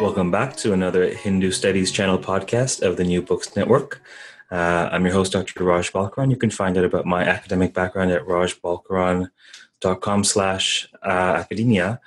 [0.00, 4.00] Welcome back to another Hindu Studies channel podcast of the New Books Network.
[4.50, 5.62] Uh, I'm your host, Dr.
[5.62, 6.30] Raj Balkaran.
[6.30, 12.00] You can find out about my academic background at rajbalkaran.com slash uh, academia.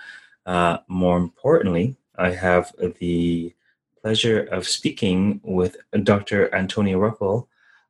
[0.43, 3.53] Uh, more importantly, I have the
[4.01, 6.53] pleasure of speaking with Dr.
[6.53, 7.45] Antonia Ruppel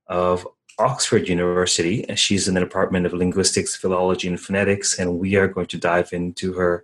[0.08, 0.46] of
[0.80, 2.06] Oxford University.
[2.16, 6.12] She's in the Department of Linguistics, Philology, and Phonetics, and we are going to dive
[6.12, 6.84] into her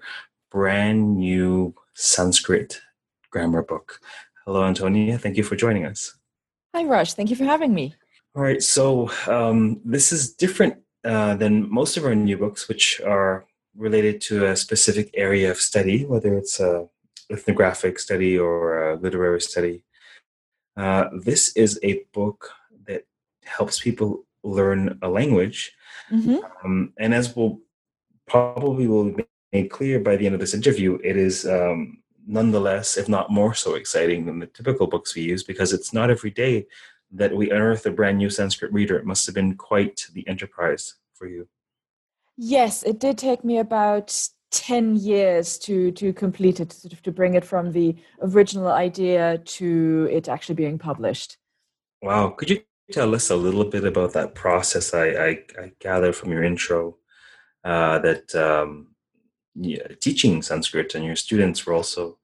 [0.50, 2.80] brand new Sanskrit
[3.30, 4.00] grammar book.
[4.46, 5.18] Hello, Antonia.
[5.18, 6.18] Thank you for joining us.
[6.76, 7.14] Hi, Raj.
[7.14, 7.96] Thank you for having me.
[8.36, 8.62] All right.
[8.62, 14.22] So, um, this is different uh, than most of our new books, which are related
[14.22, 16.88] to a specific area of study, whether it's a
[17.32, 19.84] ethnographic study or a literary study.
[20.76, 22.52] Uh, this is a book
[22.88, 23.04] that
[23.44, 25.74] helps people learn a language.
[26.12, 26.38] Mm-hmm.
[26.64, 27.60] Um, and as we'll
[28.28, 29.16] probably will
[29.52, 33.56] make clear by the end of this interview, it is um, nonetheless, if not more
[33.56, 36.68] so exciting than the typical books we use because it's not every day
[37.12, 38.98] that we unearth a brand new Sanskrit reader.
[38.98, 41.48] It must have been quite the enterprise for you.
[42.38, 47.12] Yes, it did take me about 10 years to to complete it sort of to
[47.12, 51.38] bring it from the original idea to it actually being published
[52.02, 52.60] wow could you
[52.92, 55.30] tell us a little bit about that process i i,
[55.62, 56.98] I gather from your intro
[57.64, 58.88] uh, that um,
[59.54, 62.19] yeah, teaching sanskrit and your students were also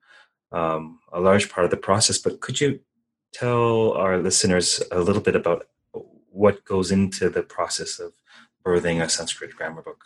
[0.56, 2.18] um, a large part of the process.
[2.18, 2.80] But could you
[3.34, 5.68] tell our listeners a little bit about
[6.30, 8.14] what goes into the process of
[8.66, 10.06] birthing a Sanskrit grammar book?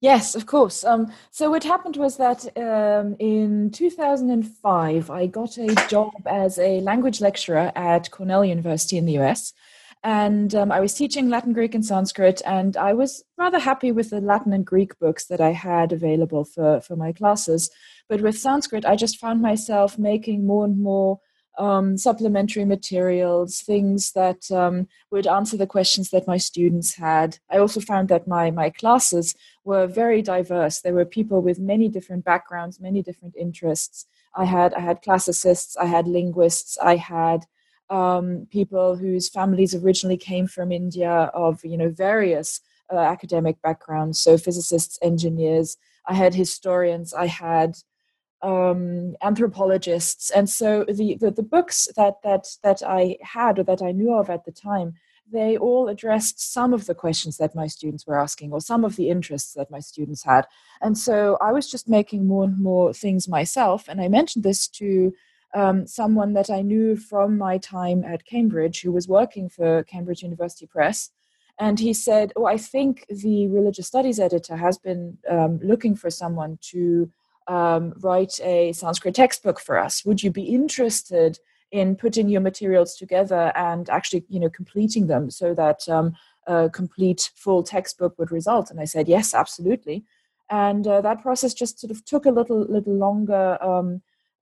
[0.00, 0.82] Yes, of course.
[0.82, 6.80] Um, so what happened was that um, in 2005, I got a job as a
[6.80, 9.52] language lecturer at Cornell University in the US.
[10.02, 14.10] And um, I was teaching Latin, Greek, and Sanskrit, and I was rather happy with
[14.10, 17.70] the Latin and Greek books that I had available for, for my classes.
[18.08, 21.20] But with Sanskrit, I just found myself making more and more
[21.58, 27.38] um, supplementary materials, things that um, would answer the questions that my students had.
[27.50, 29.34] I also found that my, my classes
[29.64, 30.80] were very diverse.
[30.80, 34.06] There were people with many different backgrounds, many different interests.
[34.34, 37.46] I had I had classicists, I had linguists, I had
[37.90, 42.60] um, people whose families originally came from India of you know various
[42.92, 45.76] uh, academic backgrounds, so physicists, engineers.
[46.06, 47.12] I had historians.
[47.12, 47.74] I had
[48.42, 53.82] um, anthropologists, and so the, the, the books that that that I had or that
[53.82, 54.94] I knew of at the time,
[55.30, 58.96] they all addressed some of the questions that my students were asking or some of
[58.96, 60.46] the interests that my students had,
[60.80, 63.88] and so I was just making more and more things myself.
[63.88, 65.12] And I mentioned this to
[65.54, 70.22] um, someone that I knew from my time at Cambridge, who was working for Cambridge
[70.22, 71.10] University Press.
[71.58, 76.10] And he said, Oh, I think the religious studies editor has been um, looking for
[76.10, 77.10] someone to
[77.48, 80.04] um, write a Sanskrit textbook for us.
[80.04, 81.38] Would you be interested
[81.70, 86.14] in putting your materials together and actually, you know, completing them so that um,
[86.46, 88.70] a complete full textbook would result?
[88.70, 90.04] And I said, yes, absolutely.
[90.48, 93.58] And uh, that process just sort of took a little, little longer.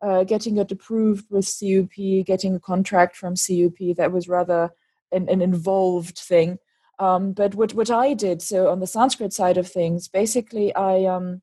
[0.01, 4.71] Uh, getting it approved with CUP, getting a contract from CUP, that was rather
[5.11, 6.59] an, an involved thing.
[7.01, 11.05] Um, but what, what I did, so on the Sanskrit side of things, basically I
[11.05, 11.43] um,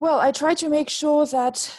[0.00, 1.76] well, I try to make sure that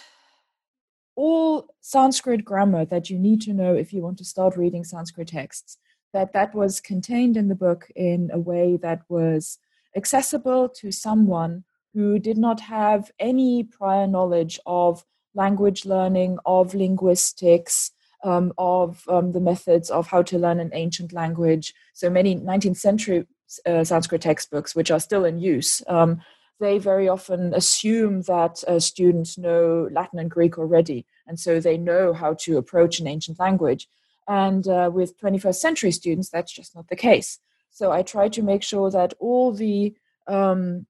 [1.16, 5.30] all Sanskrit grammar that you need to know if you want to start reading Sanskrit
[5.30, 5.78] texts,
[6.14, 9.58] that that was contained in the book in a way that was
[9.96, 11.64] accessible to someone
[11.94, 17.92] who did not have any prior knowledge of language learning, of linguistics,
[18.24, 21.74] um, of um, the methods of how to learn an ancient language.
[21.94, 23.26] So many 19th century
[23.66, 26.22] uh, Sanskrit textbooks, which are still in use, um,
[26.60, 31.78] they very often assume that uh, students know Latin and Greek already, and so they
[31.78, 33.88] know how to approach an ancient language.
[34.28, 37.40] And uh, with 21st century students, that's just not the case.
[37.72, 39.96] So I try to make sure that all the
[40.28, 40.86] um,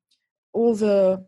[0.53, 1.25] all the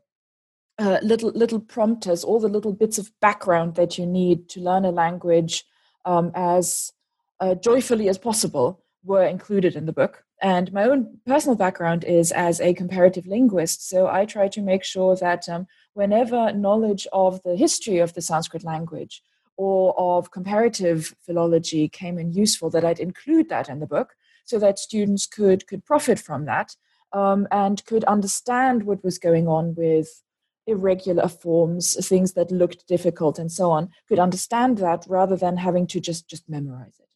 [0.82, 4.84] uh, little little prompters, all the little bits of background that you need to learn
[4.84, 5.64] a language
[6.06, 6.92] um, as
[7.40, 10.24] uh, joyfully as possible were included in the book.
[10.42, 14.84] And my own personal background is as a comparative linguist, so I try to make
[14.84, 19.22] sure that um, whenever knowledge of the history of the Sanskrit language
[19.58, 24.58] or of comparative philology came in useful, that I'd include that in the book so
[24.58, 26.76] that students could could profit from that
[27.14, 30.24] um, and could understand what was going on with
[30.72, 33.90] irregular forms, things that looked difficult, and so on.
[34.08, 37.10] Could understand that rather than having to just just memorize it.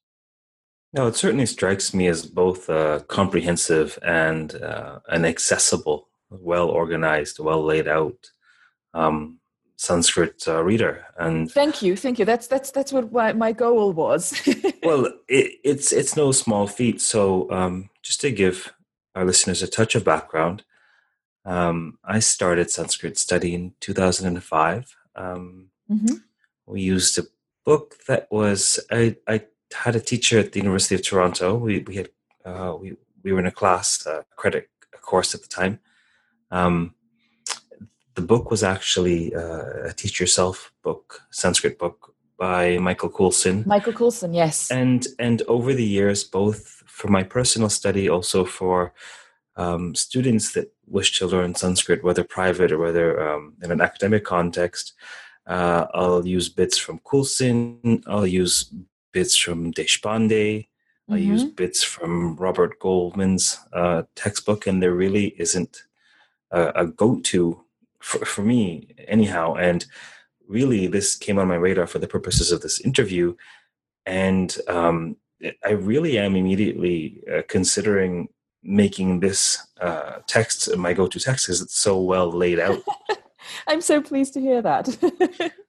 [0.93, 7.39] No, it certainly strikes me as both uh, comprehensive and uh, an accessible, well organized,
[7.39, 8.31] well laid out
[8.93, 9.39] um,
[9.75, 11.05] Sanskrit uh, reader.
[11.17, 12.25] And thank you, thank you.
[12.25, 14.41] That's that's that's what my, my goal was.
[14.83, 17.01] well, it, it's it's no small feat.
[17.01, 18.73] So um, just to give
[19.15, 20.63] our listeners a touch of background,
[21.45, 24.95] um, I started Sanskrit study in 2005.
[25.15, 26.15] Um, mm-hmm.
[26.65, 27.23] We used a
[27.63, 29.41] book that was I, I
[29.73, 31.55] had a teacher at the University of Toronto.
[31.55, 32.09] We we had
[32.43, 35.79] uh, we we were in a class uh, credit a course at the time.
[36.49, 36.95] Um,
[38.15, 43.63] the book was actually uh, a teach yourself book, Sanskrit book by Michael Coulson.
[43.67, 44.71] Michael Coulson, yes.
[44.71, 48.93] And and over the years, both for my personal study, also for
[49.57, 54.23] um, students that wish to learn Sanskrit, whether private or whether um, in an academic
[54.23, 54.93] context,
[55.47, 58.03] uh, I'll use bits from Coulson.
[58.07, 58.71] I'll use
[59.11, 60.67] bits from Deshpande.
[60.67, 61.13] Mm-hmm.
[61.13, 65.83] I use bits from Robert Goldman's uh, textbook, and there really isn't
[66.51, 67.65] a, a go-to
[68.05, 69.85] for, for me anyhow and
[70.47, 73.35] really this came on my radar for the purposes of this interview
[74.05, 75.17] and um,
[75.65, 78.27] i really am immediately uh, considering
[78.65, 82.81] making this uh, text my go-to text because it's so well laid out
[83.67, 84.87] i'm so pleased to hear that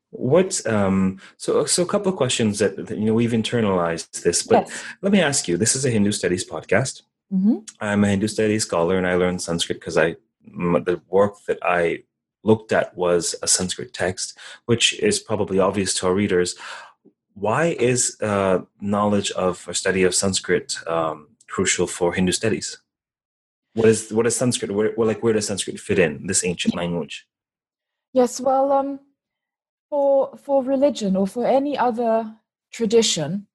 [0.11, 4.43] what um so so a couple of questions that, that, you know we've internalized this
[4.43, 4.85] but yes.
[5.03, 7.03] let me ask you this is a hindu studies podcast
[7.33, 7.59] mm-hmm.
[7.81, 10.17] i'm a hindu studies scholar and i learned sanskrit because i
[10.47, 12.03] the work that i
[12.47, 16.55] looked at was a Sanskrit text, which is probably obvious to our readers.
[17.35, 22.79] Why is uh, knowledge of or study of Sanskrit um, crucial for Hindu studies?
[23.77, 24.71] What is what is Sanskrit?
[24.71, 27.27] Where, well, like where does Sanskrit fit in this ancient language?
[28.15, 29.01] Yes, well, um,
[29.91, 32.35] for for religion or for any other
[32.73, 33.47] tradition,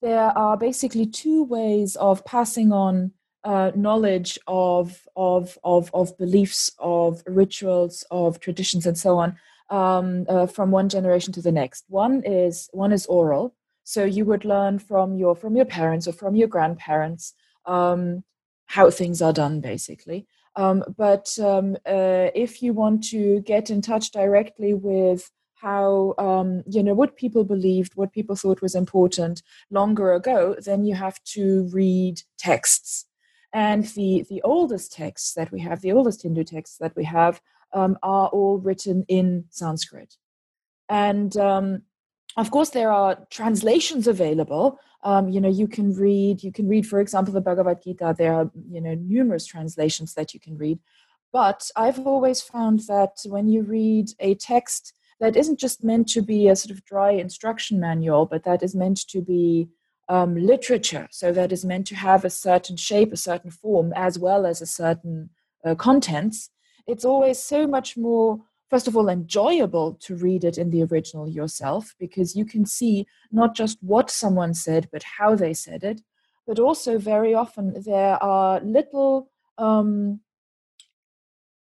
[0.00, 3.12] there are basically two ways of passing on
[3.44, 9.36] uh, knowledge of, of, of, of beliefs, of rituals, of traditions, and so on
[9.70, 11.84] um, uh, from one generation to the next.
[11.88, 16.12] One is one is oral, so you would learn from your from your parents or
[16.12, 17.34] from your grandparents
[17.66, 18.24] um,
[18.66, 20.26] how things are done, basically.
[20.56, 26.62] Um, but um, uh, if you want to get in touch directly with how um,
[26.66, 31.22] you know what people believed, what people thought was important longer ago, then you have
[31.24, 33.06] to read texts
[33.56, 37.40] and the, the oldest texts that we have, the oldest Hindu texts that we have,
[37.72, 40.16] um, are all written in Sanskrit.
[40.90, 41.82] And um,
[42.36, 44.78] of course, there are translations available.
[45.10, 48.08] Um, you know, you can read, you can read, for example, the Bhagavad Gita.
[48.18, 50.78] There are, you know, numerous translations that you can read.
[51.32, 54.82] But I've always found that when you read a text
[55.20, 58.74] that isn't just meant to be a sort of dry instruction manual, but that is
[58.74, 59.68] meant to be
[60.08, 61.06] um, literature.
[61.10, 64.60] So that is meant to have a certain shape, a certain form, as well as
[64.60, 65.30] a certain
[65.64, 66.50] uh, contents.
[66.86, 68.40] It's always so much more,
[68.70, 73.06] first of all, enjoyable to read it in the original yourself because you can see
[73.30, 76.00] not just what someone said, but how they said it.
[76.46, 80.20] But also, very often, there are little um,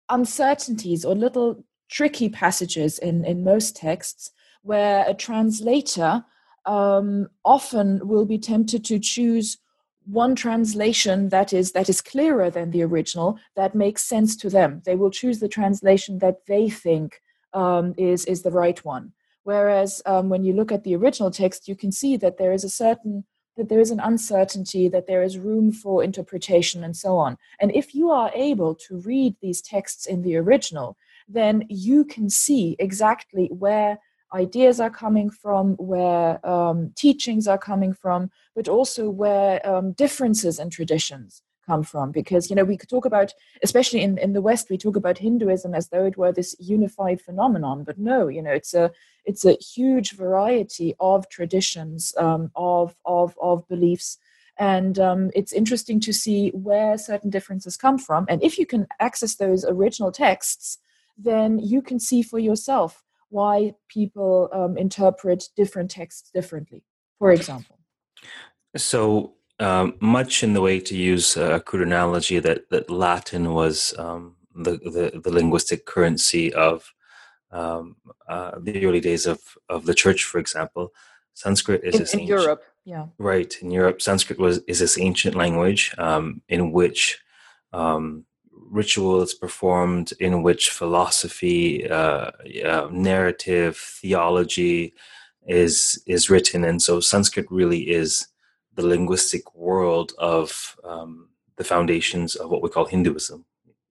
[0.09, 4.31] uncertainties or little tricky passages in, in most texts
[4.63, 6.25] where a translator
[6.67, 9.59] um, often will be tempted to choose
[10.09, 14.83] one translation that is that is clearer than the original that makes sense to them.
[14.85, 17.21] They will choose the translation that they think
[17.53, 19.13] um, is is the right one.
[19.45, 22.65] Whereas um, when you look at the original text you can see that there is
[22.65, 23.25] a certain
[23.57, 27.37] that there is an uncertainty that there is room for interpretation and so on.
[27.61, 30.97] And if you are able to read these texts in the original
[31.29, 33.99] then you can see exactly where
[34.33, 40.59] ideas are coming from, where um, teachings are coming from, but also where um, differences
[40.59, 42.11] in traditions come from.
[42.11, 43.33] Because, you know, we could talk about,
[43.63, 47.21] especially in, in the West, we talk about Hinduism as though it were this unified
[47.21, 47.85] phenomenon.
[47.85, 48.91] But no, you know, it's a
[49.25, 54.19] it's a huge variety of traditions, um, of, of, of beliefs.
[54.59, 58.25] And um, it's interesting to see where certain differences come from.
[58.29, 60.79] And if you can access those original texts,
[61.17, 66.83] then you can see for yourself why people um, interpret different texts differently,
[67.19, 67.79] for example.
[68.77, 73.93] So, um, much in the way to use a crude analogy that, that Latin was
[73.99, 76.93] um, the, the, the, linguistic currency of
[77.51, 77.97] um,
[78.29, 80.93] uh, the early days of, of the church, for example,
[81.35, 82.65] Sanskrit is in, this in ancient, Europe.
[82.85, 84.03] Yeah, right in Europe.
[84.03, 87.21] Sanskrit was is this ancient language um, in which
[87.73, 88.25] um,
[88.71, 92.31] ritual is performed, in which philosophy, uh,
[92.65, 94.95] uh, narrative, theology
[95.47, 98.29] is is written, and so Sanskrit really is
[98.75, 103.45] the linguistic world of um, the foundations of what we call Hinduism.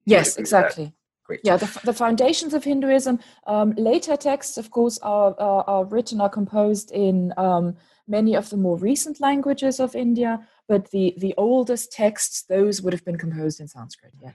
[0.05, 0.93] Yes, exactly.
[1.25, 1.41] Great.
[1.43, 3.19] Yeah, the, the foundations of Hinduism.
[3.46, 7.75] Um, later texts, of course, are, are, are written, are composed in um,
[8.07, 12.93] many of the more recent languages of India, but the, the oldest texts, those would
[12.93, 14.34] have been composed in Sanskrit, yes.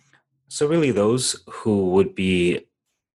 [0.53, 2.67] So, really, those who would be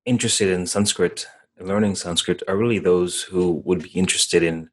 [0.06, 1.26] interested in Sanskrit,
[1.60, 4.70] learning Sanskrit, are really those who would be interested in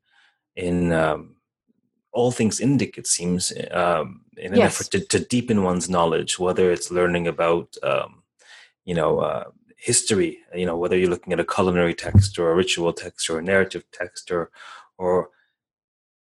[0.56, 1.36] in um,
[2.14, 4.80] all things Indic, it seems, um, in an Yes.
[4.80, 8.24] effort to, to deepen one's knowledge, whether it's learning about, um,
[8.86, 9.44] you know, uh,
[9.76, 13.40] history, you know, whether you're looking at a culinary text or a ritual text or
[13.40, 14.52] a narrative text or,
[14.98, 15.32] or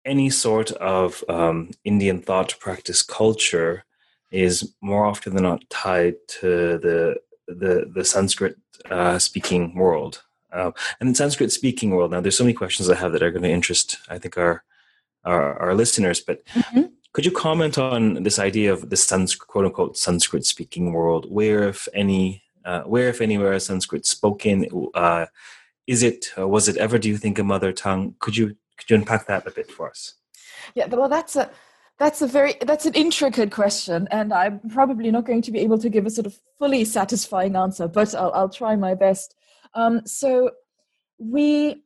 [0.06, 3.84] any sort of um, Indian thought, practice, culture
[4.30, 7.16] is more often than not tied to the
[7.48, 8.56] the, the Sanskrit
[8.90, 10.22] uh, speaking world.
[10.52, 13.30] Um, and in Sanskrit speaking world, now there's so many questions I have that are
[13.32, 14.62] going to interest, I think, our
[15.24, 16.20] our, our listeners.
[16.20, 16.92] But Mhm.
[17.12, 21.30] could you comment on this idea of the Sanskrit, quote unquote, Sanskrit speaking world?
[21.30, 24.66] Where, if any, uh, where, if anywhere, is Sanskrit spoken?
[24.94, 25.26] Uh,
[25.86, 28.14] is it, uh, was it ever, do you think, a mother tongue?
[28.20, 30.14] Could you, could you unpack that a bit for us?
[30.74, 31.50] Yeah, well, that's a
[32.00, 35.78] that's a very that's an intricate question, and I'm probably not going to be able
[35.78, 39.36] to give a sort of fully satisfying answer, but I'll I'll try my best.
[39.74, 40.52] Um, so
[41.18, 41.82] we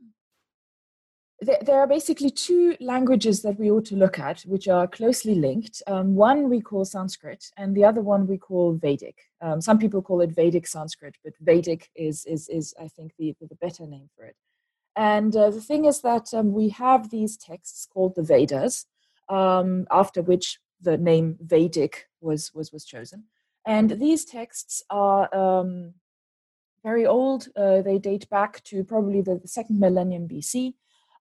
[1.41, 5.35] there, there are basically two languages that we ought to look at, which are closely
[5.35, 5.83] linked.
[5.89, 9.19] Um, one we call Sanskrit, and the other one we call Vedic.
[9.41, 13.35] Um, some people call it Vedic Sanskrit, but Vedic is is is I think the
[13.41, 14.37] the better name for it.
[14.95, 18.87] And uh, the thing is that um, we have these texts called the Vedas,
[19.29, 23.25] um, after which the name Vedic was was was chosen.
[23.67, 25.95] And these texts are um,
[26.83, 27.49] very old.
[27.57, 30.75] Uh, they date back to probably the, the second millennium BC,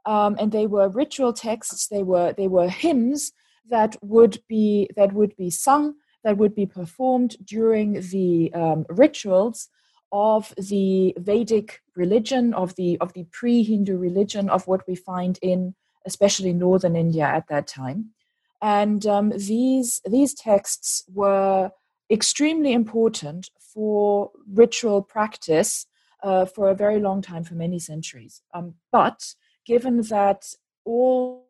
[0.05, 1.87] um, and they were ritual texts.
[1.87, 3.31] They were they were hymns
[3.69, 9.69] that would be that would be sung, that would be performed during the um, rituals
[10.11, 15.75] of the Vedic religion, of the of the pre-Hindu religion, of what we find in
[16.05, 18.11] especially northern India at that time.
[18.61, 21.71] And um, these these texts were
[22.09, 25.85] extremely important for ritual practice
[26.21, 28.41] uh, for a very long time, for many centuries.
[28.53, 29.33] Um, but
[29.65, 30.45] given that
[30.85, 31.47] all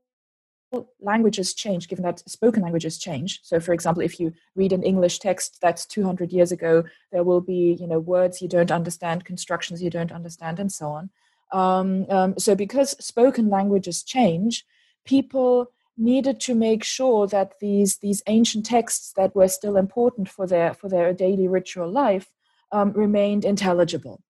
[1.00, 3.40] languages change, given that spoken languages change.
[3.44, 7.42] So, for example, if you read an English text that's 200 years ago, there will
[7.42, 11.10] be, you know, words you don't understand, constructions you don't understand, and so on.
[11.54, 14.66] Um, um, so, because spoken languages change,
[15.06, 20.48] people needed to make sure that these these ancient texts that were still important for
[20.48, 22.32] their for their daily ritual life
[22.72, 24.22] um, remained intelligible.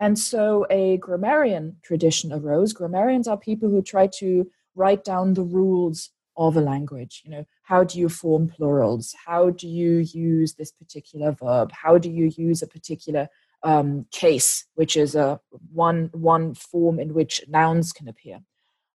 [0.00, 2.72] And so a grammarian tradition arose.
[2.72, 6.08] Grammarians are people who try to write down the rules
[6.38, 7.20] of a language.
[7.24, 9.14] You know, how do you form plurals?
[9.26, 11.70] How do you use this particular verb?
[11.72, 13.28] How do you use a particular
[13.62, 15.40] um, case, which is a
[15.72, 18.40] one one form in which nouns can appear?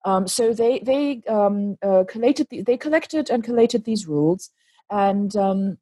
[0.05, 4.51] Um, so they they um, uh, collated the, they collected and collated these rules,
[4.91, 5.79] and um,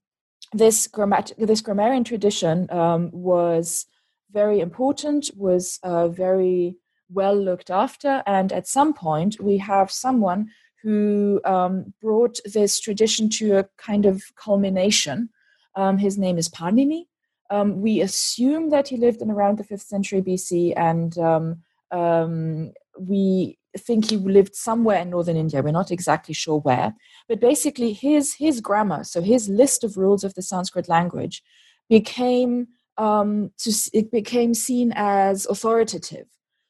[0.53, 3.87] this grammat- this grammarian tradition um, was
[4.33, 6.77] very important, was uh, very
[7.11, 10.51] well looked after, and at some point we have someone
[10.83, 15.29] who um, brought this tradition to a kind of culmination.
[15.77, 17.07] Um, his name is Panini.
[17.53, 22.73] Um, we assume that he lived in around the fifth century BC, and um, um,
[22.99, 25.63] we think he lived somewhere in northern India.
[25.63, 26.95] We're not exactly sure where,
[27.29, 31.43] but basically his his grammar, so his list of rules of the Sanskrit language,
[31.91, 36.27] became um, to, it became seen as authoritative.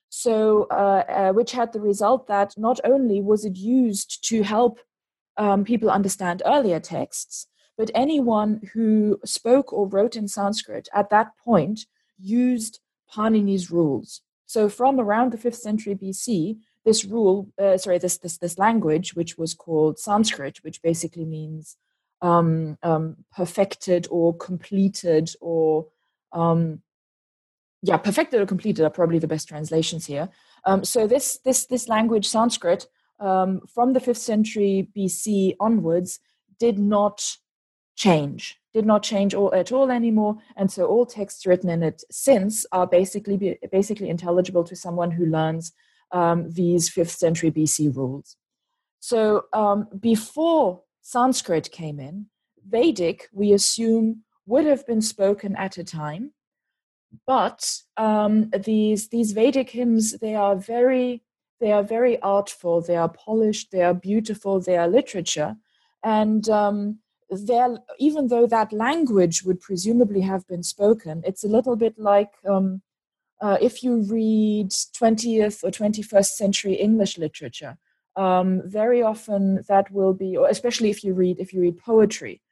[0.08, 4.80] So, uh, uh, which had the result that not only was it used to help
[5.36, 7.46] um, people understand earlier texts,
[7.82, 11.86] but anyone who spoke or wrote in Sanskrit at that point
[12.16, 12.78] used
[13.12, 14.20] Panini's rules.
[14.46, 19.16] So, from around the fifth century BC, this rule, uh, sorry, this, this this language,
[19.16, 21.76] which was called Sanskrit, which basically means
[22.20, 25.88] um, um, perfected or completed or
[26.32, 26.82] um,
[27.82, 30.28] yeah, perfected or completed are probably the best translations here.
[30.64, 32.86] Um, so this this this language Sanskrit
[33.18, 36.20] um, from the fifth century BC onwards
[36.60, 37.38] did not
[37.96, 40.38] change did not change all, at all anymore.
[40.56, 45.26] And so all texts written in it since are basically basically intelligible to someone who
[45.26, 45.72] learns
[46.11, 48.37] um, these 5th century bc rules.
[49.00, 52.26] So um, before sanskrit came in
[52.66, 56.32] vedic we assume would have been spoken at a time.
[57.26, 61.22] But um, these these vedic hymns they are very
[61.61, 65.56] they are very artful they are polished they are beautiful they are literature.
[66.04, 66.99] And um,
[67.32, 72.32] there, even though that language would presumably have been spoken, it's a little bit like
[72.48, 72.82] um,
[73.40, 77.76] uh, if you read 20th or 21st century English literature.
[78.14, 82.42] Um, very often that will be, or especially if you read if you read poetry,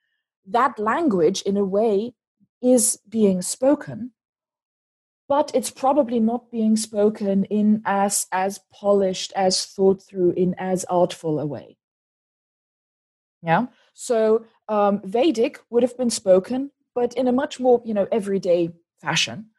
[0.47, 2.15] that language in a way
[2.63, 4.13] is being spoken,
[5.29, 10.87] but it's probably not being spoken in as as polished, as thought through, in as
[10.87, 11.77] artful a way.
[13.43, 13.67] Yeah.
[14.01, 18.71] So um, Vedic would have been spoken, but in a much more you know everyday
[18.99, 19.51] fashion,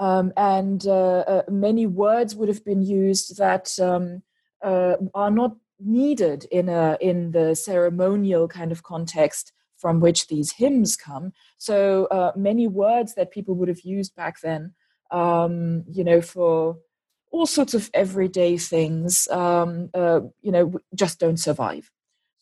[0.00, 4.22] um, and uh, uh, many words would have been used that um,
[4.64, 10.50] uh, are not needed in a in the ceremonial kind of context from which these
[10.50, 11.32] hymns come.
[11.58, 14.74] So uh, many words that people would have used back then,
[15.12, 16.78] um, you know, for
[17.30, 21.92] all sorts of everyday things, um, uh, you know, just don't survive.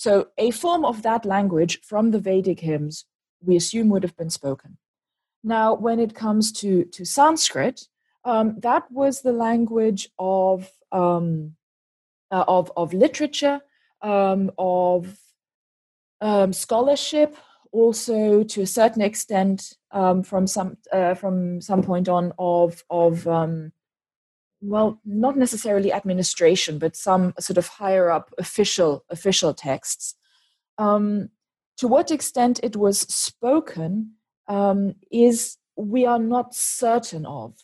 [0.03, 3.05] So, a form of that language from the Vedic hymns
[3.41, 4.77] we assume would have been spoken.
[5.45, 7.87] Now, when it comes to, to Sanskrit,
[8.25, 11.55] um, that was the language of, um,
[12.33, 13.61] uh, of, of literature,
[14.01, 15.17] um, of
[16.21, 17.37] um, scholarship,
[17.71, 23.29] also to a certain extent um, from, some, uh, from some point on of, of
[23.29, 23.71] um,
[24.63, 30.15] well not necessarily administration but some sort of higher up official official texts.
[30.79, 31.29] Um,
[31.79, 34.13] to what extent it was spoken
[34.49, 37.55] um, is we are not certain of.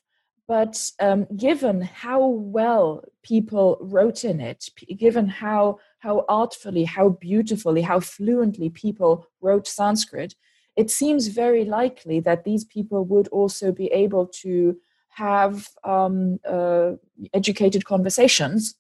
[0.46, 7.82] But um, given how well people wrote in it given how how artfully how beautifully
[7.82, 10.34] how fluently people wrote sanskrit
[10.76, 14.76] it seems very likely that these people would also be able to
[15.18, 16.92] have um, uh,
[17.34, 18.74] educated conversations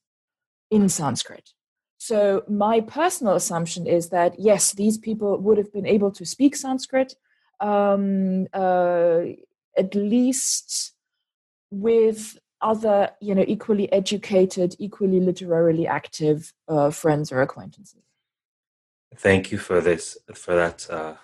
[0.70, 1.50] in Sanskrit.
[1.98, 6.54] So, my personal assumption is that yes, these people would have been able to speak
[6.54, 7.16] Sanskrit,
[7.60, 9.20] um, uh,
[9.76, 10.94] at least
[11.70, 18.02] with other, you know, equally educated, equally literarily active uh, friends or acquaintances.
[19.16, 21.14] Thank you for this, for that, uh,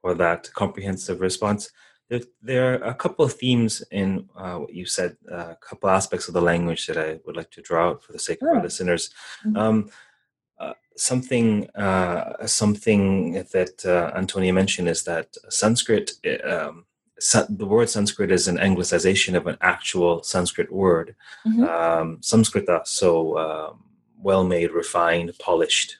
[0.00, 1.70] for that comprehensive response
[2.42, 6.28] there, are a couple of themes in uh, what you said, uh, a couple aspects
[6.28, 8.62] of the language that I would like to draw out for the sake of our
[8.62, 9.10] listeners.
[9.44, 9.56] Mm-hmm.
[9.56, 9.90] Um,
[10.58, 16.12] uh, something uh, something that uh, Antonia mentioned is that Sanskrit,
[16.44, 16.84] um,
[17.48, 21.14] the word Sanskrit is an anglicization of an actual Sanskrit word,
[21.46, 21.64] mm-hmm.
[21.64, 23.84] um, Samskrita, so um,
[24.18, 25.98] well made, refined, polished.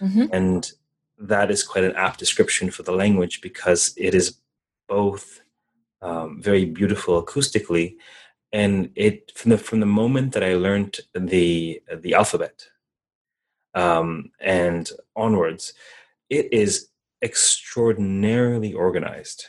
[0.00, 0.26] Mm-hmm.
[0.32, 0.72] And
[1.18, 4.38] that is quite an apt description for the language because it is
[4.88, 5.41] both
[6.02, 7.96] um, very beautiful acoustically.
[8.52, 12.66] And it from the from the moment that I learned the the alphabet
[13.74, 15.72] um, and onwards,
[16.28, 16.88] it is
[17.22, 19.46] extraordinarily organized.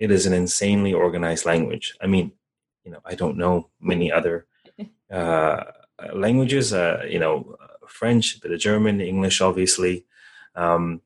[0.00, 1.94] It is an insanely organized language.
[2.00, 2.32] I mean,
[2.84, 4.46] you know, I don't know many other
[5.12, 5.64] uh,
[6.12, 6.72] languages.
[6.72, 10.06] Uh, you know, French, a bit of German, English, obviously.
[10.54, 11.02] Um,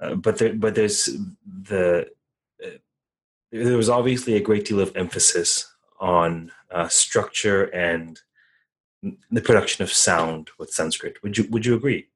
[0.00, 1.08] uh, but there, but there's
[1.46, 2.08] the
[3.52, 8.20] there was obviously a great deal of emphasis on uh, structure and
[9.30, 11.22] the production of sound with Sanskrit.
[11.22, 12.08] Would you would you agree?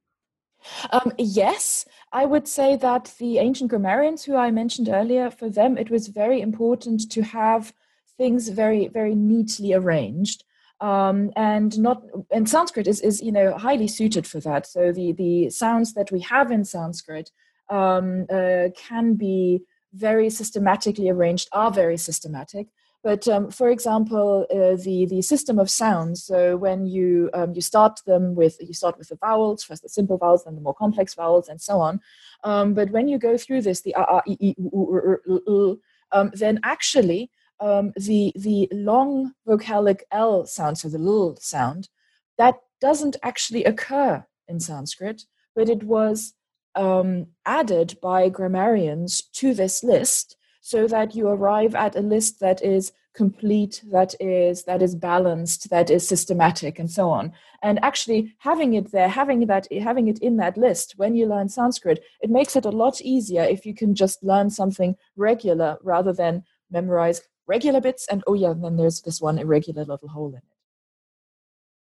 [0.91, 5.77] Um, yes, I would say that the ancient grammarians, who I mentioned earlier, for them
[5.77, 7.73] it was very important to have
[8.17, 10.45] things very very neatly arranged.
[10.81, 14.67] Um, and not and Sanskrit is, is you know highly suited for that.
[14.67, 17.31] So the the sounds that we have in Sanskrit
[17.71, 19.63] um, uh, can be
[19.95, 22.69] very systematically arranged are very systematic.
[23.05, 26.25] But um, for example, uh, the the system of sounds.
[26.25, 29.91] So when you um, you start them with you start with the vowels first, the
[29.91, 32.01] simple vowels, then the more complex vowels, and so on.
[32.45, 35.81] Um, but when you go through this, the a, e, e, u, u, u,
[36.13, 37.31] um, then actually
[37.61, 41.91] um, the the long vocalic l sound, so the l sound,
[42.39, 46.33] that doesn't actually occur in Sanskrit, but it was
[46.75, 52.63] um, added by grammarians to this list so that you arrive at a list that
[52.63, 57.33] is complete that is that is balanced that is systematic and so on
[57.63, 61.49] and actually having it there having that having it in that list when you learn
[61.49, 66.13] sanskrit it makes it a lot easier if you can just learn something regular rather
[66.13, 70.39] than memorize regular bits and oh yeah then there's this one irregular little hole in
[70.39, 70.54] it.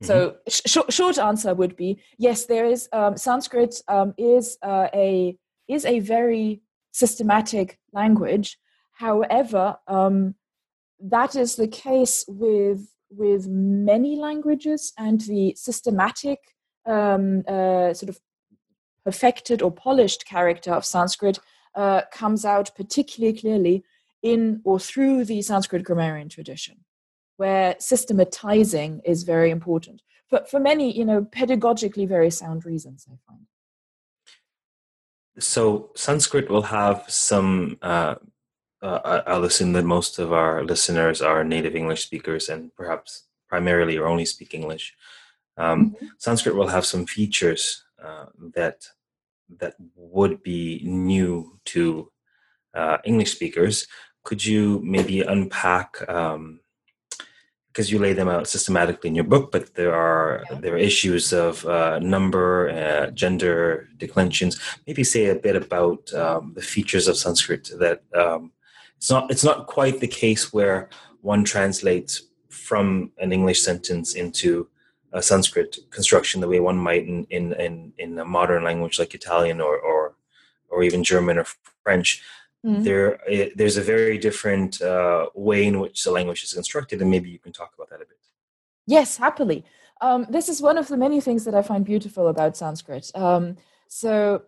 [0.03, 5.37] So sh- short answer would be yes there is um, sanskrit um, is uh, a
[5.69, 8.59] is a very systematic language.
[8.93, 10.35] However um,
[11.01, 16.39] that is the case with with many languages and the systematic
[16.87, 18.21] um, uh, sort of
[19.05, 21.39] perfected or polished character of sanskrit
[21.75, 23.85] uh, comes out particularly clearly
[24.23, 26.85] in or through the sanskrit grammarian tradition
[27.41, 33.17] where systematizing is very important but for many you know pedagogically very sound reasons i
[33.27, 33.45] find
[35.39, 38.15] so sanskrit will have some uh,
[38.83, 43.99] uh, I'll assume that most of our listeners are native English speakers and perhaps primarily
[43.99, 44.95] or only speak English.
[45.57, 46.07] Um, mm-hmm.
[46.19, 48.87] Sanskrit will have some features uh, that
[49.59, 52.11] that would be new to
[52.73, 53.87] uh, English speakers.
[54.25, 56.09] Could you maybe unpack?
[56.09, 56.61] Um,
[57.73, 60.59] because you lay them out systematically in your book, but there are yeah.
[60.61, 64.59] there are issues of uh, number, uh, gender, declensions.
[64.87, 68.53] Maybe say a bit about um, the features of Sanskrit that um,
[68.97, 70.89] it's not it's not quite the case where
[71.21, 74.69] one translates from an English sentence into
[75.13, 79.15] a Sanskrit construction the way one might in in in, in a modern language like
[79.15, 80.15] Italian or or
[80.69, 81.47] or even German or
[81.85, 82.23] French.
[82.65, 82.83] Mm-hmm.
[82.83, 87.01] There, it, eh, there's a very different uh, way in which the language is constructed,
[87.01, 88.19] and maybe you can talk about that a bit.
[88.87, 89.65] Yes, happily.
[90.01, 93.11] Um, this is one of the many things that I find beautiful about Sanskrit.
[93.15, 93.57] Um,
[93.89, 94.43] so,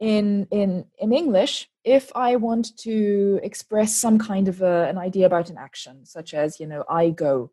[0.00, 5.26] in in in English, if I want to express some kind of a, an idea
[5.26, 7.50] about an action, such as you know I go,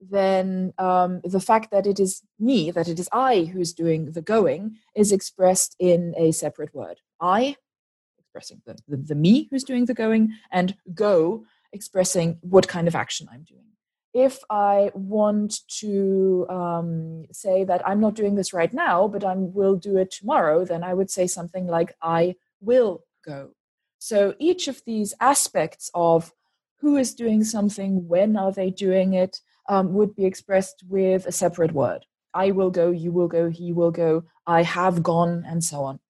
[0.00, 4.22] then um, the fact that it is me, that it is I who's doing the
[4.22, 7.00] going, is expressed in a separate word.
[7.20, 7.56] I
[8.38, 12.94] expressing the, the, the me who's doing the going, and go expressing what kind of
[12.94, 13.64] action I'm doing
[14.14, 19.34] if I want to um, say that I'm not doing this right now, but I
[19.36, 23.50] will do it tomorrow, then I would say something like, I will go.
[23.98, 26.32] So each of these aspects of
[26.80, 31.32] who is doing something, when are they doing it, um, would be expressed with a
[31.32, 32.06] separate word.
[32.32, 36.00] I will go, you will go, he will go, I have gone, and so on.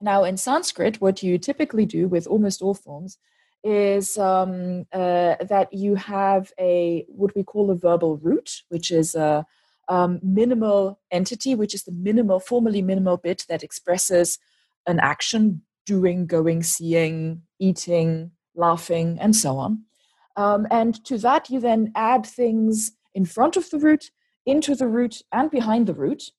[0.00, 3.18] Now, in Sanskrit, what you typically do with almost all forms
[3.64, 9.14] is um, uh, that you have a what we call a verbal root, which is
[9.14, 9.44] a
[9.88, 14.38] um, minimal entity, which is the minimal, formally minimal bit that expresses
[14.86, 19.84] an action, doing, going, seeing, eating, laughing, and so on.
[20.36, 24.10] Um, and to that, you then add things in front of the root,
[24.46, 26.30] into the root, and behind the root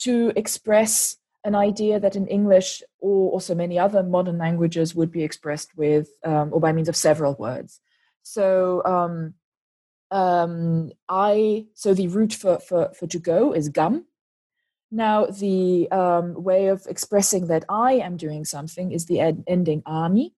[0.00, 1.16] to express
[1.48, 6.08] an idea that in English or also many other modern languages would be expressed with
[6.30, 7.80] um, or by means of several words.
[8.22, 9.34] So um,
[10.10, 14.04] um, I so the root for, for for to go is gam.
[14.90, 19.82] Now the um, way of expressing that I am doing something is the ed- ending
[19.86, 20.34] ani.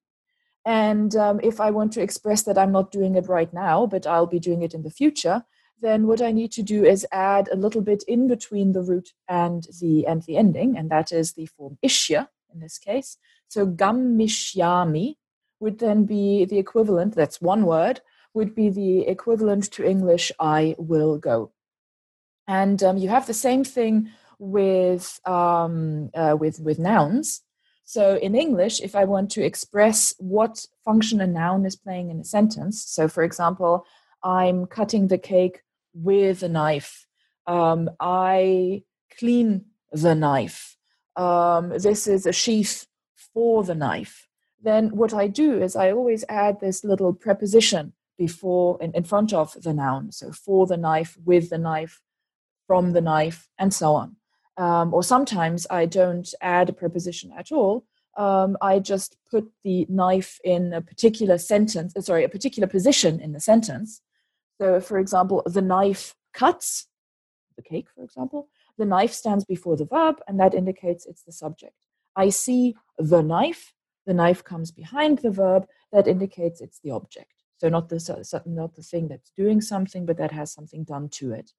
[0.65, 4.07] And um, if I want to express that I'm not doing it right now, but
[4.07, 5.45] I'll be doing it in the future,
[5.81, 9.13] then what I need to do is add a little bit in between the root
[9.29, 13.17] and the and the ending, and that is the form ishya in this case.
[13.49, 15.17] So gammishyami
[15.61, 18.01] would then be the equivalent, that's one word,
[18.35, 21.53] would be the equivalent to English I will go.
[22.49, 27.43] And um, you have the same thing with um, uh, with with nouns.
[27.85, 32.21] So in English, if I want to express what function a noun is playing in
[32.21, 33.85] a sentence, so for example,
[34.23, 35.63] I'm cutting the cake
[35.95, 37.07] with a knife.
[37.47, 38.83] Um, I
[39.19, 40.77] clean the knife.
[41.17, 42.87] Um, this is a sheath
[43.35, 44.29] for the knife.
[44.63, 49.33] Then what I do is I always add this little preposition before in, in front
[49.33, 50.13] of the noun.
[50.13, 52.01] So for the knife, with the knife,
[52.67, 54.17] from the knife, and so on.
[54.57, 57.87] Um, or sometimes I don't add a preposition at all.
[58.17, 63.21] Um, I just put the knife in a particular sentence, uh, sorry, a particular position
[63.21, 64.03] in the sentence,
[64.61, 66.87] so, for example, the knife cuts
[67.57, 68.49] the cake, for example.
[68.77, 71.87] The knife stands before the verb, and that indicates it's the subject.
[72.15, 73.73] I see the knife.
[74.07, 75.67] The knife comes behind the verb.
[75.93, 77.33] That indicates it's the object.
[77.57, 81.33] So not the not the thing that's doing something, but that has something done to
[81.33, 81.53] it.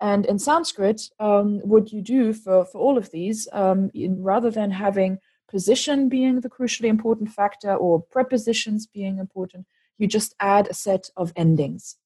[0.00, 4.50] And in Sanskrit, um, what you do for, for all of these, um, in, rather
[4.50, 5.18] than having
[5.50, 9.66] position being the crucially important factor or prepositions being important,
[9.98, 11.96] you just add a set of endings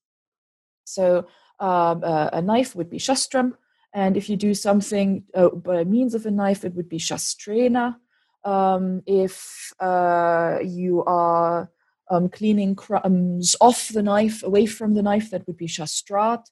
[0.93, 1.27] So
[1.59, 3.53] um, uh, a knife would be shastram,
[3.95, 7.97] and if you do something uh, by means of a knife, it would be shastrena.
[8.45, 11.71] Um, if uh, you are
[12.11, 16.45] um, cleaning crumbs off the knife, away from the knife, that would be shastrat,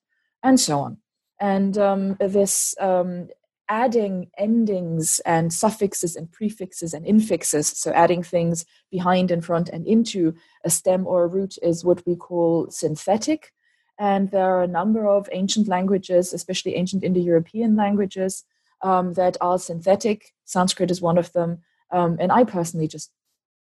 [0.42, 0.98] and so on.
[1.40, 3.28] And um, this um,
[3.68, 9.86] adding endings and suffixes and prefixes and infixes, so adding things behind and front and
[9.86, 13.52] into a stem or a root, is what we call synthetic.
[14.00, 18.44] And there are a number of ancient languages, especially ancient Indo European languages,
[18.82, 20.32] um, that are synthetic.
[20.46, 21.58] Sanskrit is one of them.
[21.92, 23.12] Um, and I personally just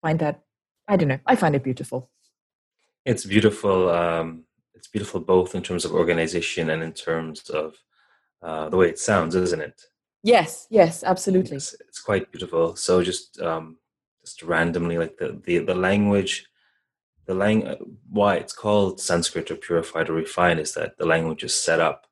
[0.03, 0.41] find that,
[0.87, 2.11] I don't know, I find it beautiful.
[3.03, 3.89] It's beautiful.
[3.89, 4.43] Um,
[4.75, 7.75] it's beautiful both in terms of organization and in terms of
[8.43, 9.81] uh, the way it sounds, isn't it?
[10.23, 11.57] Yes, yes, absolutely.
[11.57, 12.75] It's, it's quite beautiful.
[12.75, 13.77] So just um,
[14.23, 16.45] just randomly, like the the, the language,
[17.25, 21.55] the lang why it's called Sanskrit or purified or refined is that the language is
[21.55, 22.07] set up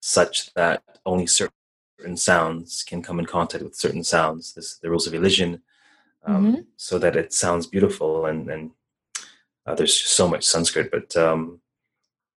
[0.00, 4.54] such that only certain sounds can come in contact with certain sounds.
[4.54, 5.62] This the rules of elision,
[6.24, 6.60] um, mm-hmm.
[6.76, 8.70] so that it sounds beautiful and and
[9.66, 11.60] uh, there's so much Sanskrit, but um,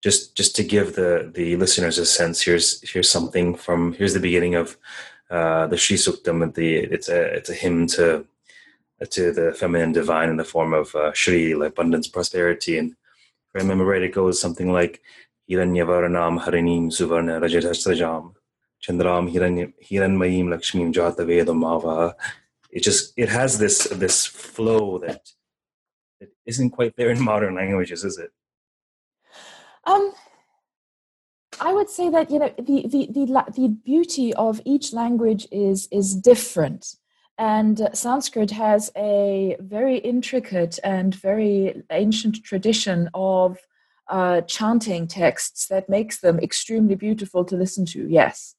[0.03, 4.19] just just to give the the listeners a sense, here's here's something from here's the
[4.19, 4.77] beginning of
[5.29, 6.53] uh, the Sri Suktam.
[6.53, 8.25] The it's a it's a hymn to
[9.11, 13.55] to the feminine divine in the form of uh, Shri, like abundance, prosperity, and if
[13.55, 15.01] I remember right, it goes something like
[15.49, 18.33] Hiranyavaranam Harinim Suvarna Rajatasrajam
[18.81, 22.13] Chandram Hiranmayim Lakshmim Jata Vedam
[22.71, 25.21] It just it has this this flow that
[26.19, 28.31] that isn't quite there in modern languages, is it?
[29.85, 30.13] Um,
[31.59, 35.87] I would say that you know the the the the beauty of each language is
[35.91, 36.95] is different,
[37.37, 43.57] and Sanskrit has a very intricate and very ancient tradition of
[44.07, 48.07] uh, chanting texts that makes them extremely beautiful to listen to.
[48.07, 48.55] Yes,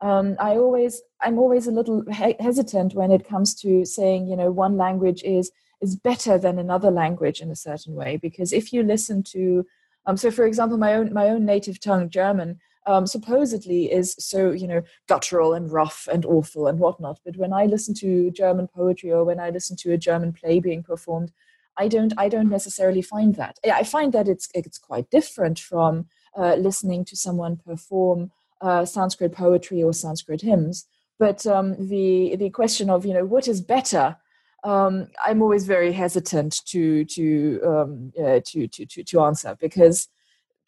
[0.00, 4.36] um, I always I'm always a little he- hesitant when it comes to saying you
[4.36, 8.72] know one language is is better than another language in a certain way because if
[8.72, 9.66] you listen to
[10.06, 14.50] um, so, for example, my own my own native tongue, German, um, supposedly is so
[14.50, 17.20] you know guttural and rough and awful and whatnot.
[17.24, 20.60] But when I listen to German poetry or when I listen to a German play
[20.60, 21.32] being performed,
[21.76, 23.58] I don't I don't necessarily find that.
[23.64, 29.32] I find that it's it's quite different from uh, listening to someone perform uh, Sanskrit
[29.32, 30.86] poetry or Sanskrit hymns.
[31.18, 34.16] But um, the the question of you know what is better
[34.64, 40.08] um, I'm always very hesitant to to, um, uh, to to to to answer because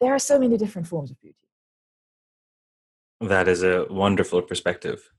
[0.00, 1.45] there are so many different forms of beauty.
[3.20, 5.10] That is a wonderful perspective.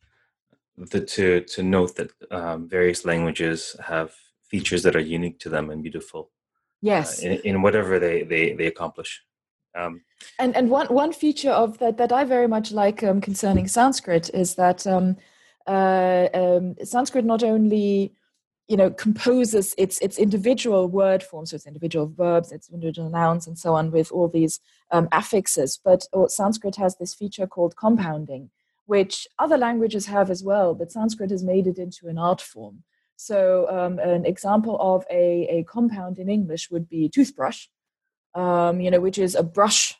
[0.77, 4.13] The, to to note that um, various languages have
[4.47, 6.29] features that are unique to them and beautiful.
[6.81, 9.23] Yes, uh, in, in, whatever they they they accomplish.
[9.75, 10.01] Um,
[10.37, 14.29] and and one one feature of that that I very much like um, concerning Sanskrit
[14.35, 15.17] is that um,
[15.65, 18.13] uh, um, Sanskrit not only
[18.67, 23.47] you know composes its its individual word forms so its individual verbs its individual nouns
[23.47, 24.59] and so on with all these
[24.91, 25.79] um, affixes.
[25.83, 28.49] But oh, sanskrit has this feature called compounding
[28.85, 32.83] which other languages have as well but sanskrit has made it into an art form.
[33.15, 37.67] So um, an example of a, a compound in english would be toothbrush
[38.35, 39.95] um, you know which is a brush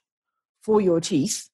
[0.62, 1.50] for your teeth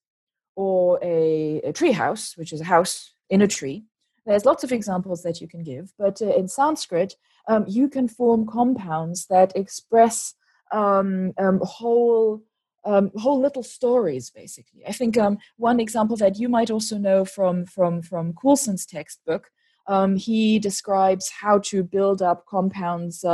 [0.56, 3.86] or a, a tree house which is a house in a tree
[4.26, 7.16] there's lots of examples that you can give, but uh, in Sanskrit,
[7.48, 10.36] um, you can form compounds that express
[10.72, 12.42] um, um, whole
[12.86, 14.30] um, whole little stories.
[14.30, 18.86] Basically, I think um, one example that you might also know from from from Coulson's
[18.86, 19.52] textbook,
[19.88, 23.26] um, he describes how to build up compounds,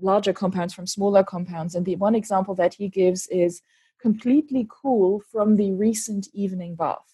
[0.00, 3.62] larger compounds from smaller compounds, and the one example that he gives is
[4.00, 7.13] completely cool from the recent evening bath.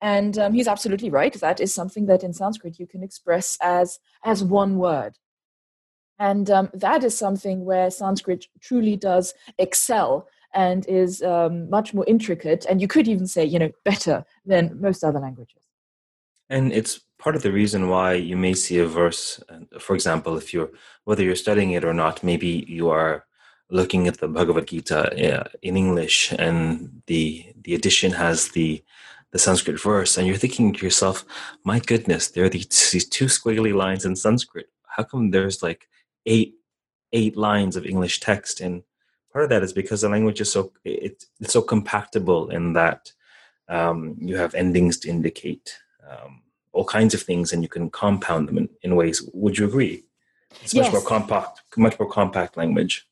[0.00, 1.32] And um, he's absolutely right.
[1.34, 5.18] That is something that in Sanskrit you can express as as one word.
[6.18, 12.04] And um, that is something where Sanskrit truly does excel and is um, much more
[12.06, 15.62] intricate, and you could even say, you know, better than most other languages.
[16.48, 19.42] And it's part of the reason why you may see a verse,
[19.80, 20.70] for example, if you're
[21.04, 23.26] whether you're studying it or not, maybe you are
[23.70, 28.84] looking at the Bhagavad Gita uh, in English, and the the edition has the
[29.34, 31.24] the Sanskrit verse, and you're thinking to yourself,
[31.64, 34.68] my goodness, there are these, these two squiggly lines in Sanskrit.
[34.86, 35.88] How come there's like
[36.24, 36.54] eight
[37.12, 38.60] eight lines of English text?
[38.60, 38.84] And
[39.32, 43.12] part of that is because the language is so it, it's so compactable in that
[43.68, 46.42] um, you have endings to indicate um,
[46.72, 49.28] all kinds of things, and you can compound them in, in ways.
[49.32, 50.04] Would you agree?
[50.62, 50.92] It's much yes.
[50.92, 53.04] more compact, much more compact language.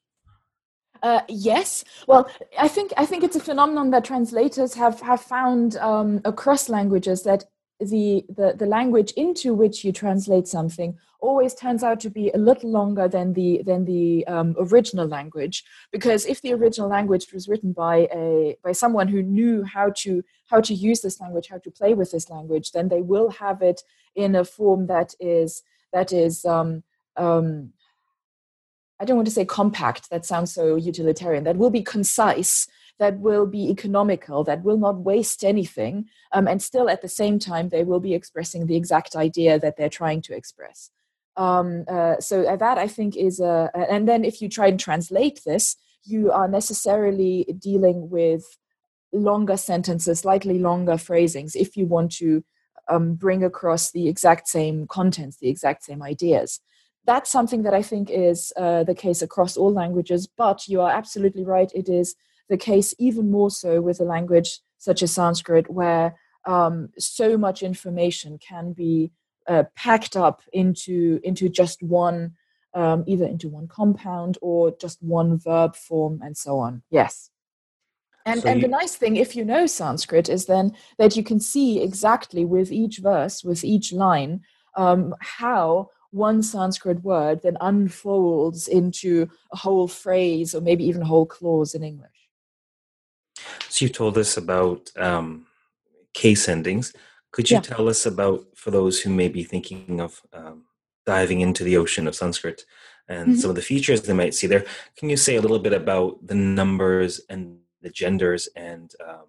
[1.03, 1.85] Uh, yes.
[2.07, 6.69] Well, I think I think it's a phenomenon that translators have have found um, across
[6.69, 7.45] languages that
[7.81, 12.39] the, the the language into which you translate something always turns out to be a
[12.39, 17.49] little longer than the than the um, original language because if the original language was
[17.49, 21.59] written by a by someone who knew how to how to use this language how
[21.59, 23.83] to play with this language then they will have it
[24.15, 25.63] in a form that is
[25.93, 26.83] that is um,
[27.17, 27.73] um,
[29.03, 32.69] I don't want to say compact, that sounds so utilitarian, that will be concise,
[33.01, 36.09] that will be economical, that will not waste anything.
[36.31, 39.77] Um, and still at the same time, they will be expressing the exact idea that
[39.77, 40.91] they're trying to express.
[41.37, 44.79] Um, uh, so uh, that I think is a, and then if you try and
[44.79, 48.45] translate this, you are necessarily dealing with
[49.13, 52.45] longer sentences, slightly longer phrasings, if you want to
[52.89, 56.61] um, bring across the exact same contents, the exact same ideas
[57.05, 60.91] that's something that I think is uh, the case across all languages, but you are
[60.91, 61.71] absolutely right.
[61.75, 62.15] It is
[62.49, 66.15] the case even more so with a language such as Sanskrit, where
[66.47, 69.13] um, so much information can be
[69.49, 72.33] uh, packed up into, into just one,
[72.75, 76.83] um, either into one compound or just one verb form and so on.
[76.91, 77.31] Yes.
[78.25, 81.25] And, so and you, the nice thing, if you know Sanskrit, is then that you
[81.25, 84.43] can see exactly with each verse, with each line,
[84.77, 91.07] um, how one Sanskrit word then unfolds into a whole phrase or maybe even a
[91.07, 92.29] whole clause in English.
[93.69, 95.47] So you told us about um,
[96.15, 96.93] case endings.
[97.33, 97.63] Could you yeah.
[97.63, 100.65] tell us about, for those who may be thinking of um,
[101.07, 102.65] diving into the ocean of Sanskrit
[103.09, 103.39] and mm-hmm.
[103.41, 104.65] some of the features they might see there,
[104.97, 109.27] can you say a little bit about the numbers and the genders and um,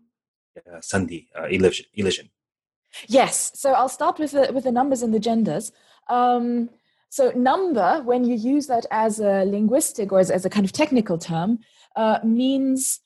[0.70, 2.30] uh, sandhi, uh, elision?
[3.08, 3.54] Yes.
[3.56, 5.72] So I'll start with the, with the numbers and the genders.
[6.10, 6.70] Um,
[7.10, 10.72] so number, when you use that as a linguistic or as, as a kind of
[10.72, 11.60] technical term,
[11.96, 13.00] uh, means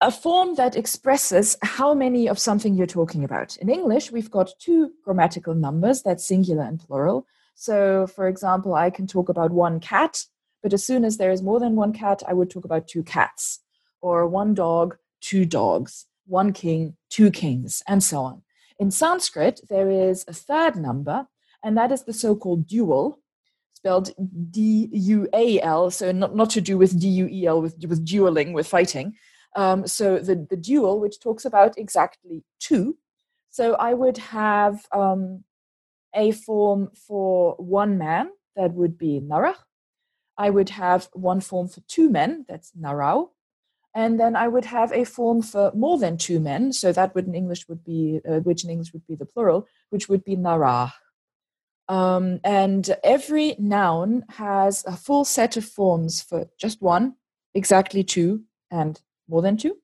[0.00, 3.56] a form that expresses how many of something you're talking about.
[3.56, 7.26] In English, we've got two grammatical numbers, that's singular and plural.
[7.56, 10.24] So, for example, I can talk about one cat,
[10.62, 13.02] but as soon as there is more than one cat, I would talk about two
[13.02, 13.58] cats,
[14.00, 18.42] or one dog, two dogs, one king, two kings, and so on.
[18.78, 21.26] In Sanskrit, there is a third number,
[21.68, 23.20] and that is the so-called dual,
[23.74, 24.10] spelled
[24.50, 29.16] D-U-A-L, so not, not to do with D-U-E-L, with, with dueling, with fighting.
[29.54, 32.96] Um, so the, the dual, which talks about exactly two.
[33.50, 35.44] So I would have um,
[36.14, 39.56] a form for one man, that would be narach.
[40.38, 43.28] I would have one form for two men, that's narau.
[43.94, 47.26] And then I would have a form for more than two men, so that would
[47.26, 50.34] in English would be, uh, which in English would be the plural, which would be
[50.34, 50.94] narah.
[51.88, 57.14] Um, and every noun has a full set of forms for just one,
[57.54, 59.76] exactly two, and more than two.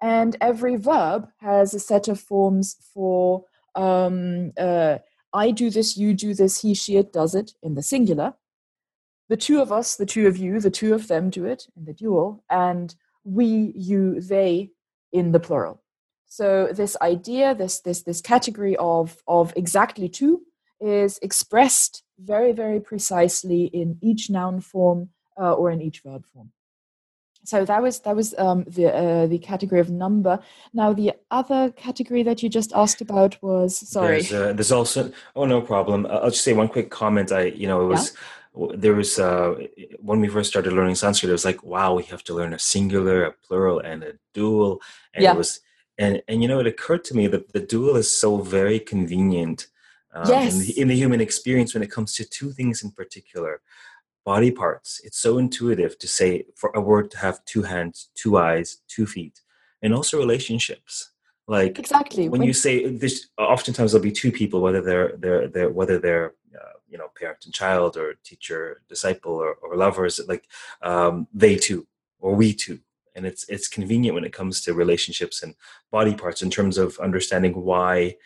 [0.00, 4.98] And every verb has a set of forms for um, uh,
[5.32, 8.34] I do this, you do this, he, she, it does it in the singular.
[9.28, 11.84] The two of us, the two of you, the two of them do it in
[11.84, 14.70] the dual, and we, you, they
[15.12, 15.82] in the plural.
[16.26, 20.42] So this idea, this this this category of of exactly two
[20.80, 26.52] is expressed very, very precisely in each noun form uh, or in each verb form.
[27.44, 30.38] So that was that was um, the uh, the category of number.
[30.74, 34.20] Now the other category that you just asked about was sorry.
[34.20, 36.06] There's, uh, there's also oh no problem.
[36.06, 37.32] I'll just say one quick comment.
[37.32, 38.12] I you know it was.
[38.12, 38.20] Yeah?
[38.74, 39.54] there was uh,
[40.00, 42.58] when we first started learning Sanskrit, it was like, wow, we have to learn a
[42.58, 44.82] singular, a plural, and a dual.
[45.14, 45.32] And yeah.
[45.32, 45.60] it was,
[45.96, 49.68] and and you know, it occurred to me that the dual is so very convenient
[50.12, 50.54] um, yes.
[50.54, 53.60] in, the, in the human experience when it comes to two things in particular
[54.24, 55.00] body parts.
[55.04, 59.06] It's so intuitive to say for a word to have two hands, two eyes, two
[59.06, 59.40] feet,
[59.82, 61.12] and also relationships.
[61.46, 65.48] Like exactly when, when you say this, oftentimes there'll be two people, whether they're they're,
[65.48, 70.20] they're whether they're uh, you know parent and child or teacher disciple or, or lovers.
[70.28, 70.46] Like
[70.82, 71.86] um, they too
[72.20, 72.78] or we two,
[73.16, 75.54] and it's it's convenient when it comes to relationships and
[75.90, 78.16] body parts in terms of understanding why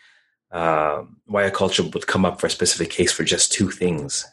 [0.55, 4.25] um, why a culture would come up for a specific case for just two things,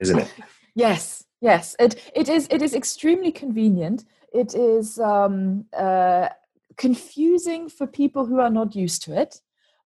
[0.00, 0.28] isn't it?
[0.74, 1.74] yes, yes.
[1.78, 4.04] It it is it is extremely convenient.
[4.34, 6.28] It is um, uh,
[6.76, 9.40] confusing for people who are not used to it.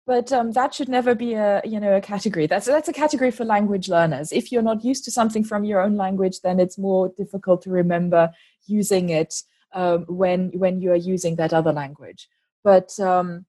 [0.09, 2.49] But um, that should never be a you know a category.
[2.49, 4.33] That's that's a category for language learners.
[4.33, 7.71] If you're not used to something from your own language, then it's more difficult to
[7.71, 8.33] remember
[8.67, 9.35] using it
[9.73, 12.29] um, when when you are using that other language.
[12.65, 13.47] But um,